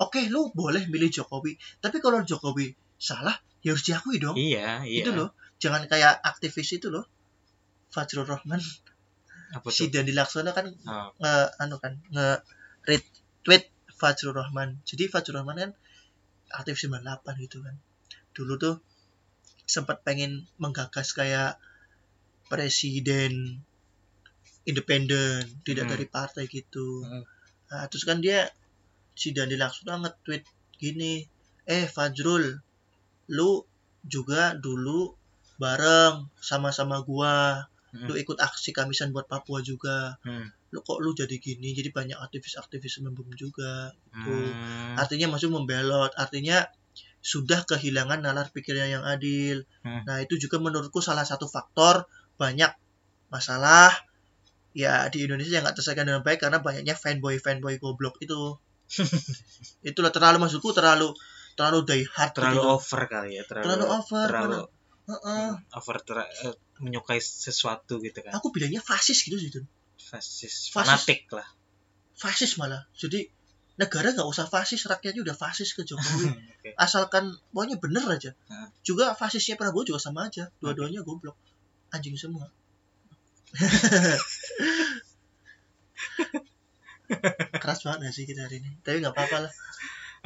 oke 0.00 0.20
lu 0.28 0.52
boleh 0.52 0.84
milih 0.88 1.08
Jokowi 1.12 1.56
tapi 1.80 2.00
kalau 2.04 2.20
Jokowi 2.22 2.72
salah 2.96 3.36
ya 3.64 3.72
harus 3.74 3.84
diakui 3.84 4.16
dong 4.22 4.36
iya 4.36 4.84
iya 4.84 5.02
itu 5.04 5.10
loh 5.12 5.32
jangan 5.56 5.84
kayak 5.88 6.20
aktivis 6.20 6.76
itu 6.76 6.88
loh 6.92 7.04
Fajrul 7.92 8.28
Rahman 8.28 8.60
apa 9.54 9.68
si 9.70 9.88
Dandi 9.88 10.10
Laksono 10.10 10.50
kan 10.50 10.66
Oh, 10.66 11.10
nge 11.22 11.34
anu 11.62 11.76
kan 11.78 11.96
nge 12.12 12.28
retweet 12.86 13.70
Fajrul 13.96 14.36
Rahman. 14.36 14.84
Jadi 14.84 15.08
Fajrul 15.08 15.40
Rahman 15.40 15.56
kan 15.56 15.72
aktif 16.52 16.76
98 16.84 17.24
gitu 17.40 17.64
kan. 17.64 17.74
Dulu 18.36 18.52
tuh 18.60 18.76
sempat 19.64 20.04
pengen 20.04 20.44
menggagas 20.60 21.16
kayak 21.16 21.56
presiden 22.52 23.64
independen, 24.66 25.46
tidak 25.62 25.86
Hmm. 25.88 25.92
dari 25.96 26.06
partai 26.06 26.44
gitu. 26.50 27.06
Hmm. 27.06 27.24
Nah, 27.70 27.86
terus 27.88 28.04
kan 28.04 28.18
dia 28.20 28.50
si 29.16 29.32
Dandi 29.32 29.56
Laksono 29.56 30.04
nge-tweet 30.04 30.44
gini, 30.76 31.24
"Eh 31.64 31.88
Fajrul, 31.88 32.52
lu 33.32 33.50
juga 34.06 34.54
dulu 34.54 35.16
bareng 35.56 36.28
sama-sama 36.38 37.00
gua. 37.02 37.64
Hmm. 37.90 38.06
Lu 38.06 38.14
ikut 38.14 38.36
aksi 38.38 38.70
kamisan 38.76 39.10
buat 39.10 39.26
Papua 39.26 39.64
juga." 39.64 40.20
hmm. 40.22 40.68
lu 40.74 40.82
kok 40.82 40.98
lu 40.98 41.14
jadi 41.14 41.38
gini 41.40 41.72
jadi 41.72 41.94
banyak 41.94 42.18
aktivis-aktivis 42.20 43.00
membum 43.00 43.30
juga 43.38 43.94
Hmm. 44.12 44.98
artinya 44.98 45.32
masuk 45.32 45.54
membelot 45.54 46.10
artinya 46.18 46.66
sudah 47.22 47.62
kehilangan 47.64 48.20
nalar 48.20 48.50
pikirnya 48.50 48.98
yang 48.98 49.04
adil 49.06 49.62
Hmm. 49.86 50.02
nah 50.04 50.18
itu 50.20 50.36
juga 50.36 50.58
menurutku 50.60 50.98
salah 51.00 51.22
satu 51.22 51.46
faktor 51.48 52.04
banyak 52.36 52.74
masalah 53.30 53.94
ya 54.76 55.08
di 55.08 55.24
Indonesia 55.24 55.56
yang 55.56 55.64
nggak 55.64 55.80
terselesaikan 55.80 56.04
dengan 56.04 56.22
baik 56.26 56.44
karena 56.44 56.60
banyaknya 56.60 56.92
fanboy 56.98 57.40
fanboy 57.40 57.80
goblok 57.80 58.20
itu 58.20 58.60
itulah 59.88 60.10
terlalu 60.10 60.36
maksudku 60.38 60.70
terlalu 60.70 61.10
terlalu 61.54 61.78
die 61.84 62.04
hard 62.06 62.30
terlalu 62.32 62.58
gitu. 62.58 62.70
over 62.70 63.00
kali 63.06 63.30
ya 63.34 63.42
terlalu 63.44 63.64
terlalu 63.66 63.84
over 63.90 64.26
terlalu 64.26 64.56
mana- 64.56 64.74
Heeh. 65.06 65.48
over 65.72 65.96
ter- 66.00 66.30
eh, 66.42 66.54
menyukai 66.78 67.18
sesuatu 67.18 67.98
gitu 67.98 68.18
kan 68.20 68.30
aku 68.32 68.50
bilangnya 68.50 68.80
fasis 68.80 69.22
gitu 69.22 69.34
sih 69.34 69.48
fasis 69.96 69.96
Fasis. 69.96 70.52
fanatik 70.68 71.24
lah 71.30 71.46
fasis 72.12 72.56
malah 72.56 72.84
jadi 72.92 73.24
negara 73.76 74.10
nggak 74.10 74.24
usah 74.24 74.44
fasis 74.44 74.82
rakyatnya 74.82 75.22
udah 75.22 75.34
fasis 75.34 75.72
ke 75.72 75.82
Jokowi 75.82 76.26
Oke. 76.56 76.68
asalkan 76.74 77.34
pokoknya 77.50 77.76
bener 77.76 78.04
aja 78.08 78.30
Nah. 78.46 78.66
juga 78.80 79.12
fasisnya 79.12 79.54
Prabowo 79.54 79.84
juga 79.84 79.98
sama 79.98 80.26
aja 80.26 80.50
dua-duanya 80.58 81.00
goblok 81.00 81.34
anjing 81.90 82.14
semua 82.14 82.50
keras 87.62 87.80
banget 87.82 87.98
gak 88.10 88.14
sih 88.14 88.24
kita 88.26 88.46
hari 88.46 88.62
ini? 88.62 88.70
Tapi 88.82 89.02
nggak 89.02 89.14
apa-apa 89.14 89.48
lah. 89.48 89.52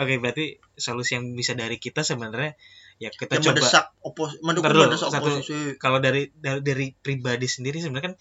Oke, 0.01 0.17
berarti 0.17 0.57
solusi 0.81 1.13
yang 1.19 1.37
bisa 1.37 1.53
dari 1.53 1.77
kita 1.77 2.01
sebenarnya 2.01 2.57
ya 3.01 3.09
kita 3.09 3.37
yang 3.37 3.53
coba 3.53 3.57
mendesak 3.61 3.85
opos 4.05 4.31
mendukung 4.45 4.69
Ntar 4.69 4.77
dulu, 4.77 4.85
mendesak 4.93 5.09
satu- 5.09 5.25
oposisi. 5.41 5.57
kalau 5.81 5.99
dari, 6.05 6.29
dari 6.37 6.61
dari 6.61 6.87
pribadi 6.93 7.49
sendiri 7.49 7.81
sebenarnya 7.81 8.13
kan 8.13 8.15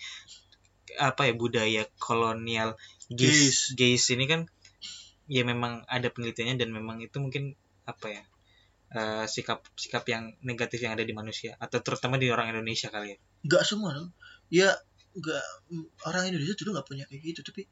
apa 0.99 1.21
ya 1.27 1.33
budaya 1.35 1.83
kolonial 1.99 2.75
gays 3.07 3.75
gays 3.75 4.07
ini 4.11 4.27
kan 4.27 4.47
ya 5.29 5.43
memang 5.43 5.83
ada 5.85 6.07
penelitiannya 6.09 6.59
dan 6.59 6.71
memang 6.71 6.99
itu 6.99 7.15
mungkin 7.19 7.53
apa 7.85 8.07
ya 8.11 8.23
eh, 8.95 9.25
sikap 9.27 9.61
sikap 9.75 10.03
yang 10.09 10.33
negatif 10.41 10.79
yang 10.81 10.95
ada 10.97 11.03
di 11.05 11.13
manusia 11.13 11.55
atau 11.59 11.79
terutama 11.79 12.15
di 12.17 12.27
orang 12.31 12.49
Indonesia 12.49 12.87
kali 12.89 13.13
ya. 13.13 13.17
Nggak 13.45 13.63
semua 13.63 13.93
dong 13.95 14.09
ya 14.49 14.73
nggak 15.15 15.45
orang 16.09 16.33
Indonesia 16.33 16.55
dulu 16.57 16.75
nggak 16.79 16.87
punya 16.87 17.03
kayak 17.05 17.21
gitu 17.21 17.41
tapi 17.45 17.67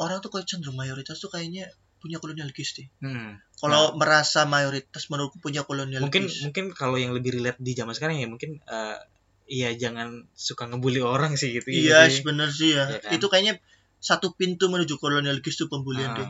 orang 0.00 0.18
tuh 0.18 0.32
kayak 0.32 0.48
cenderung 0.48 0.74
mayoritas 0.74 1.16
tuh 1.16 1.28
kayaknya 1.28 1.68
punya 2.00 2.16
kolonial 2.16 2.48
deh. 2.48 2.88
Hmm. 2.98 3.36
kalau 3.60 3.92
merasa 3.94 4.48
mayoritas 4.48 5.12
menurutku 5.12 5.36
punya 5.38 5.62
kolonial 5.62 6.00
mungkin 6.00 6.24
mungkin 6.40 6.72
kalau 6.72 6.96
yang 6.96 7.12
lebih 7.12 7.36
relate 7.36 7.60
di 7.60 7.76
zaman 7.76 7.92
sekarang 7.92 8.16
ya 8.16 8.24
mungkin 8.24 8.56
eh, 8.58 8.96
ya 9.44 9.68
jangan 9.74 10.24
suka 10.32 10.64
ngebully 10.64 11.04
orang 11.04 11.36
sih 11.36 11.52
gitu 11.52 11.68
iya 11.68 12.08
sih. 12.08 12.24
bener 12.24 12.48
sih 12.48 12.72
ya. 12.72 12.88
Iya 12.88 12.98
kan? 13.02 13.10
itu 13.12 13.26
kayaknya 13.28 13.54
satu 14.00 14.32
pintu 14.32 14.72
menuju 14.72 14.96
kolonial 14.96 15.36
tuh 15.54 15.68
pembulian 15.68 16.10
Ah, 16.10 16.16
deh. 16.16 16.28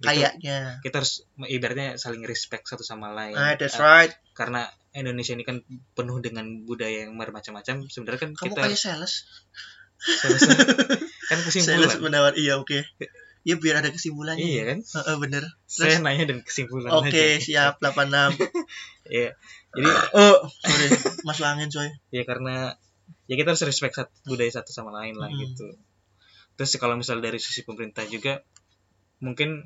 Gitu. 0.00 0.04
kayaknya. 0.04 0.58
Kita 0.80 1.00
harus 1.00 1.24
ibaratnya 1.38 1.96
saling 1.96 2.24
respect 2.24 2.64
satu 2.64 2.80
sama 2.80 3.12
lain. 3.12 3.32
Ah 3.32 3.56
that's 3.56 3.76
Eh, 3.76 3.80
right. 3.80 4.12
karena 4.32 4.64
Indonesia 4.90 5.32
ini 5.32 5.44
kan 5.44 5.60
penuh 5.94 6.18
dengan 6.18 6.44
budaya 6.64 7.04
yang 7.04 7.14
bermacam-macam 7.14 7.84
sebenarnya 7.86 8.20
kan 8.20 8.30
kamu 8.34 8.46
kita 8.50 8.60
kayak 8.66 8.76
sales. 8.76 9.14
Selesai 9.96 10.52
kan 11.30 11.38
sales 11.38 11.46
kesimpulan 11.46 12.02
menawar 12.02 12.32
iya 12.34 12.58
oke 12.58 12.82
ya 13.40 13.54
biar 13.54 13.78
ada 13.78 13.88
kesimpulannya 13.88 14.42
iya 14.42 14.62
kan 14.66 14.78
Heeh, 14.82 15.16
bener 15.16 15.42
saya 15.64 15.96
nanya 15.98 16.26
dan 16.26 16.42
kesimpulan 16.42 16.90
oke 16.90 17.08
aja. 17.08 17.38
siap 17.38 17.74
86 17.78 18.34
Iya. 19.10 19.30
jadi 19.70 19.90
oh 20.20 20.36
sorry 20.60 20.86
masuk 21.22 21.44
angin 21.44 21.68
coy 21.68 21.88
ya 22.10 22.22
karena 22.24 22.74
ya 23.24 23.34
kita 23.34 23.54
harus 23.54 23.64
respect 23.64 23.94
sat- 23.96 24.12
budaya 24.24 24.50
satu 24.52 24.70
sama 24.70 24.90
lain 24.92 25.14
lah 25.14 25.26
Hmm. 25.26 25.40
gitu 25.40 25.66
terus 26.54 26.74
kalau 26.76 26.94
misal 26.94 27.18
dari 27.18 27.38
sisi 27.38 27.62
pemerintah 27.62 28.04
juga 28.04 28.42
mungkin 29.18 29.64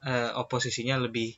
eh, 0.00 0.30
oposisinya 0.32 0.96
lebih 0.96 1.34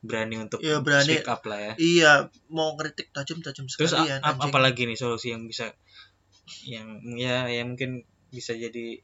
berani 0.00 0.36
untuk 0.38 0.60
Iya, 0.60 0.80
berani. 0.80 1.04
speak 1.10 1.26
up 1.26 1.42
lah 1.42 1.58
ya 1.58 1.72
iya 1.76 2.12
mau 2.48 2.72
kritik 2.74 3.10
tajam-tajam 3.10 3.66
terus 3.66 3.90
a- 3.90 4.00
sekalian 4.00 4.20
ap- 4.20 4.36
anjing. 4.36 4.44
apalagi 4.46 4.82
nih 4.84 4.96
solusi 4.96 5.32
yang 5.32 5.44
bisa 5.44 5.72
yang 6.62 6.88
ya 7.12 7.44
ya 7.46 7.62
mungkin 7.62 8.04
bisa 8.34 8.50
jadi 8.58 8.98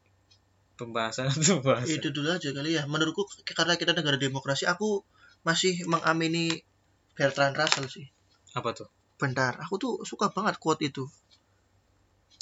pembahasan 0.75 1.31
atau 1.31 1.41
pembahasan? 1.63 2.03
Itu 2.03 2.11
dulu 2.11 2.35
aja 2.35 2.51
kali 2.51 2.75
ya. 2.75 2.91
Menurutku 2.91 3.31
karena 3.47 3.79
kita 3.79 3.95
negara 3.95 4.19
demokrasi 4.19 4.67
aku 4.67 5.07
masih 5.47 5.87
mengamini 5.87 6.67
Bertrand 7.15 7.55
Russell 7.55 7.87
sih. 7.87 8.11
Apa 8.59 8.75
tuh? 8.75 8.91
Bentar 9.21 9.55
aku 9.63 9.79
tuh 9.79 9.93
suka 10.03 10.35
banget 10.35 10.59
quote 10.59 10.83
itu. 10.83 11.07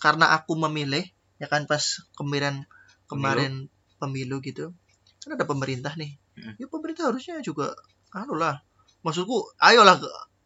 Karena 0.01 0.33
aku 0.33 0.57
memilih 0.57 1.05
ya 1.37 1.47
kan 1.51 1.69
pas 1.69 1.83
kemarin 2.17 2.65
kemarin 3.11 3.69
pemilu, 3.99 4.39
gitu. 4.41 4.73
Kan 5.21 5.37
ada 5.37 5.45
pemerintah 5.45 5.93
nih. 5.99 6.17
Mm. 6.39 6.55
ya 6.55 6.67
pemerintah 6.71 7.11
harusnya 7.11 7.43
juga 7.43 7.75
anu 8.15 8.39
lah. 8.39 8.63
Maksudku 9.03 9.59
ayolah 9.59 9.99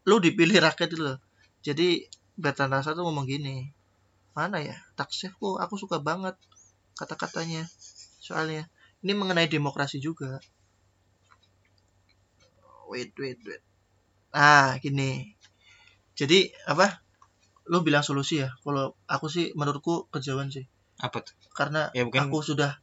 lu 0.09 0.17
dipilih 0.19 0.57
rakyat 0.65 0.97
itu 0.97 1.05
loh. 1.05 1.21
Jadi 1.61 2.09
Bertrand 2.33 2.73
Russell 2.73 2.97
tuh 2.97 3.05
ngomong 3.05 3.29
gini 3.29 3.69
mana 4.33 4.61
ya? 4.65 4.77
Taksifku 4.97 5.61
aku 5.61 5.77
suka 5.77 6.01
banget 6.01 6.37
kata-katanya. 6.97 7.69
Soalnya 8.23 8.69
ini 9.05 9.13
mengenai 9.13 9.49
demokrasi 9.49 9.99
juga. 10.01 10.41
Wait 12.89 13.13
wait 13.17 13.41
wait. 13.45 13.63
Ah 14.33 14.77
gini. 14.81 15.37
Jadi 16.17 16.53
apa? 16.69 17.01
Lu 17.69 17.81
bilang 17.81 18.05
solusi 18.05 18.43
ya? 18.43 18.53
Kalau 18.61 18.97
aku 19.09 19.27
sih 19.29 19.53
menurutku 19.57 20.09
kejauhan 20.13 20.53
sih. 20.53 20.69
Apa 21.01 21.25
tuh? 21.25 21.35
Karena 21.57 21.89
ya 21.97 22.05
mungkin 22.05 22.29
aku 22.29 22.45
sudah 22.45 22.81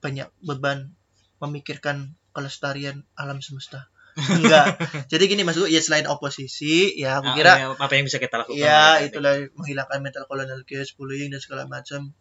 banyak 0.00 0.28
beban 0.44 0.92
memikirkan 1.40 2.16
kelestarian 2.32 3.04
alam 3.16 3.40
semesta 3.40 3.88
enggak. 4.16 4.80
Jadi 5.12 5.24
gini 5.28 5.42
maksudku 5.44 5.68
ya 5.68 5.84
selain 5.84 6.08
oposisi 6.08 6.96
ya 6.96 7.20
aku 7.20 7.30
ah, 7.32 7.36
kira 7.36 7.52
ya, 7.60 7.66
apa 7.76 7.92
yang 7.92 8.04
bisa 8.08 8.16
kita 8.16 8.40
lakukan? 8.40 8.56
ya 8.56 9.00
ya, 9.00 9.04
itulah 9.04 9.34
menghilangkan 9.52 10.00
mental 10.00 10.24
colonial 10.24 10.64
case 10.64 10.96
bullying 10.96 11.28
dan 11.28 11.40
segala 11.44 11.68
macam. 11.68 12.16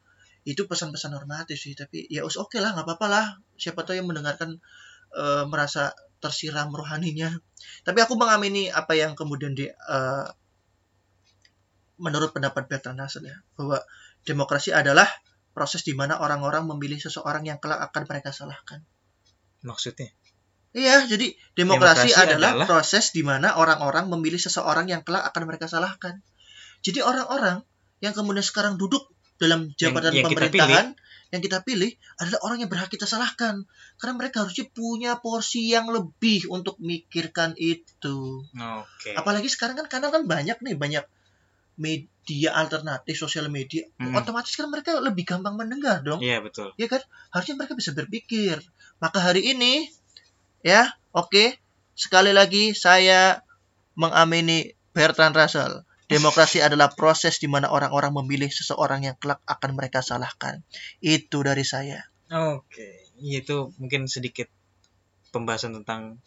Itu 0.46 0.68
pesan-pesan 0.70 1.16
normatif 1.16 1.58
sih 1.58 1.74
tapi 1.74 2.06
ya 2.12 2.28
us 2.28 2.36
oke 2.36 2.60
lah 2.60 2.76
nggak 2.76 2.86
apa-apa 2.86 3.08
lah. 3.08 3.26
Siapa 3.56 3.88
tahu 3.88 3.96
yang 3.96 4.08
mendengarkan 4.12 4.60
eh, 5.16 5.44
merasa 5.48 5.96
tersiram 6.20 6.70
rohaninya. 6.76 7.32
Tapi 7.88 8.00
aku 8.04 8.20
mengamini 8.20 8.68
apa 8.68 8.94
yang 8.94 9.16
kemudian 9.16 9.56
di 9.56 9.72
eh, 9.72 10.28
menurut 11.96 12.36
pendapat 12.36 12.68
Bertrand 12.68 13.00
Russell 13.00 13.32
ya 13.32 13.40
bahwa 13.56 13.80
demokrasi 14.28 14.76
adalah 14.76 15.08
proses 15.56 15.88
di 15.88 15.96
mana 15.96 16.20
orang-orang 16.20 16.68
memilih 16.68 17.00
seseorang 17.00 17.48
yang 17.48 17.64
kelak 17.64 17.80
akan 17.80 18.04
mereka 18.04 18.36
salahkan. 18.36 18.84
Maksudnya 19.64 20.12
Iya, 20.76 21.08
jadi 21.08 21.32
demokrasi, 21.56 22.12
Demokrasi 22.12 22.20
adalah, 22.20 22.52
adalah- 22.52 22.68
proses 22.68 23.16
di 23.16 23.24
mana 23.24 23.56
orang-orang 23.56 24.12
memilih 24.12 24.36
seseorang 24.36 24.92
yang 24.92 25.08
kelak 25.08 25.24
akan 25.32 25.48
mereka 25.48 25.72
salahkan. 25.72 26.20
Jadi 26.84 27.00
orang-orang 27.00 27.64
yang 28.04 28.12
kemudian 28.12 28.44
sekarang 28.44 28.76
duduk 28.76 29.08
dalam 29.40 29.72
jabatan 29.80 30.12
yang 30.12 30.28
kita 30.28 30.52
pemerintahan 30.52 30.88
yang 31.34 31.42
kita 31.42 31.64
pilih 31.66 31.92
adalah 32.22 32.40
orang 32.46 32.58
yang 32.64 32.70
berhak 32.70 32.92
kita 32.92 33.08
salahkan. 33.08 33.64
Karena 33.96 34.14
mereka 34.20 34.44
harusnya 34.44 34.68
punya 34.68 35.18
porsi 35.24 35.72
yang 35.72 35.88
lebih 35.90 36.52
untuk 36.52 36.76
mikirkan 36.84 37.56
itu. 37.56 38.44
oke 38.52 39.10
Apalagi 39.16 39.48
sekarang 39.48 39.80
kan 39.80 39.88
kanal 39.88 40.12
kan 40.12 40.28
banyak 40.28 40.60
nih, 40.60 40.76
banyak 40.76 41.08
media 41.76 42.56
alternatif, 42.56 43.16
sosial 43.16 43.48
media. 43.52 43.84
Mm. 44.00 44.16
Otomatis 44.16 44.56
kan 44.56 44.68
mereka 44.72 44.96
lebih 45.00 45.28
gampang 45.28 45.60
mendengar 45.60 46.00
dong 46.04 46.24
iya 46.24 46.40
betul 46.40 46.72
ya 46.80 46.88
kan 46.88 47.04
harusnya 47.36 47.60
mereka 47.60 47.76
bisa 47.76 47.92
berpikir 47.92 48.64
maka 49.04 49.20
hari 49.20 49.52
ini 49.52 49.92
ya 50.66 50.90
oke 51.14 51.62
sekali 51.94 52.34
lagi 52.34 52.74
saya 52.74 53.46
mengamini 53.94 54.74
Bertrand 54.92 55.38
Russell 55.38 55.86
demokrasi 56.10 56.60
adalah 56.68 56.90
proses 56.92 57.38
di 57.38 57.46
mana 57.46 57.70
orang-orang 57.70 58.12
memilih 58.26 58.50
seseorang 58.50 59.06
yang 59.06 59.16
kelak 59.22 59.40
akan 59.46 59.78
mereka 59.78 60.02
salahkan 60.02 60.66
itu 61.00 61.38
dari 61.46 61.62
saya 61.64 62.02
Oke, 62.26 63.06
Iya, 63.22 63.46
itu 63.46 63.70
mungkin 63.78 64.10
sedikit 64.10 64.50
pembahasan 65.30 65.78
tentang 65.78 66.18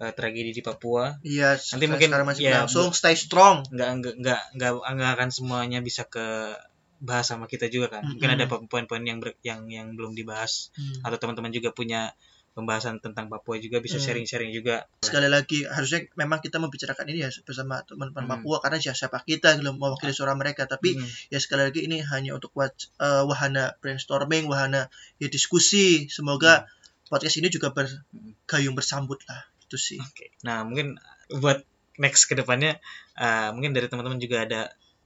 eh, 0.00 0.08
tragedi 0.16 0.56
di 0.56 0.62
Papua. 0.64 1.20
iya 1.20 1.60
Nanti 1.60 1.84
mungkin, 1.92 2.08
masih 2.08 2.42
ya, 2.42 2.64
berlangsung 2.64 2.96
stay 2.96 3.12
strong 3.12 3.60
Nggak 3.68 4.16
nggak 4.16 4.42
nggak 4.56 4.72
nggak 4.72 5.10
akan 5.12 5.28
semuanya 5.28 5.84
bisa 5.84 6.08
ke 6.08 6.56
bahas 7.04 7.28
sama 7.28 7.44
kita 7.52 7.68
juga 7.68 8.00
kan. 8.00 8.02
Mungkin 8.16 8.32
Mm-mm. 8.32 8.48
ada 8.48 8.64
poin-poin 8.64 9.04
yang 9.04 9.20
ber- 9.20 9.36
yang 9.44 9.68
yang 9.68 9.92
belum 9.92 10.16
dibahas 10.16 10.72
Hmm. 10.72 11.04
atau 11.04 11.20
teman-teman 11.20 11.52
juga 11.52 11.68
punya 11.76 12.16
pembahasan 12.52 12.98
tentang 12.98 13.26
Papua 13.26 13.56
juga 13.56 13.78
bisa 13.78 13.96
Hmm. 13.96 14.04
sharing-sharing 14.04 14.50
juga. 14.50 14.84
sekali 15.00 15.26
lagi 15.26 15.64
harusnya 15.64 16.04
memang 16.14 16.38
kita 16.38 16.56
membicarakan 16.56 17.04
ini 17.06 17.20
ya 17.20 17.30
bersama 17.42 17.80
teman-teman 17.82 18.22
Hmm. 18.22 18.32
Papua 18.36 18.60
karena 18.60 18.76
siapa 18.78 19.20
kita 19.20 19.56
belum 19.56 19.76
mewakili 19.76 20.10
suara 20.10 20.32
mereka 20.32 20.64
tapi 20.64 20.94
Mm. 20.94 21.08
ya 21.28 21.38
sekali 21.38 21.62
lagi 21.64 21.80
ini 21.82 22.00
hanya 22.02 22.32
untuk 22.32 22.52
wac- 22.52 22.92
eh, 22.94 23.22
wahana 23.22 23.72
brainstorming 23.78 24.44
wahana 24.44 24.86
ya 25.16 25.26
diskusi 25.26 26.06
semoga 26.06 26.68
podcast 27.06 27.36
ini 27.36 27.48
juga 27.48 27.68
bergayung 27.70 28.72
bersambut 28.72 29.20
lah 29.26 29.40
itu 29.62 29.76
sih 29.76 29.98
Oke. 29.98 30.32
Nah, 30.42 30.62
mungkin 30.62 30.96
buat 31.34 31.60
next 31.96 32.24
ke 32.24 32.34
depannya 32.34 32.76
eh, 33.14 33.48
mungkin 33.50 33.72
dari 33.72 33.86
teman-teman 33.86 34.16
juga 34.16 34.42
ada 34.42 34.60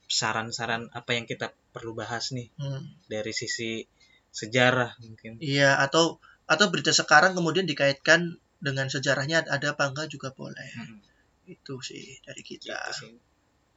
saran-saran 0.07 0.87
apa 0.93 1.11
yang 1.13 1.25
kita 1.25 1.51
perlu 1.71 1.93
bahas 1.93 2.31
nih 2.31 2.51
Hmm. 2.55 2.95
dari 3.07 3.31
sisi 3.33 3.83
sejarah 4.29 4.95
mungkin. 5.01 5.41
iya 5.41 5.75
atau 5.77 6.21
atau 6.47 6.71
berita 6.71 6.91
sekarang 6.91 7.35
kemudian 7.35 7.67
dikaitkan 7.67 8.39
dengan 8.57 8.87
sejarahnya 8.87 9.45
ada 9.47 9.75
apa 9.75 9.91
enggak 9.91 10.09
juga 10.09 10.31
boleh 10.31 10.67
Mm. 10.75 10.99
itu 11.47 11.75
sih 11.81 12.19
dari 12.23 12.43
Gitu 12.43 12.67
kita 12.67 12.79
sih. 12.91 13.15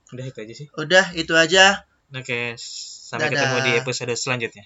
Udah 0.09 0.25
itu 0.25 0.39
aja 0.39 0.53
sih. 0.55 0.67
udah 0.73 1.05
itu 1.13 1.33
aja 1.35 1.85
Oke, 2.09 2.57
sampai 2.57 3.29
Dadah. 3.29 3.37
ketemu 3.37 3.57
di 3.61 3.71
episode 3.77 4.13
selanjutnya. 4.13 4.65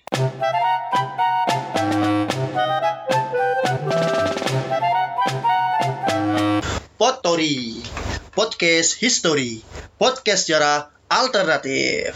Potori 6.96 7.80
podcast 8.34 8.98
history 8.98 9.62
podcast 9.96 10.48
sejarah 10.48 10.80
alternatif 11.08 12.16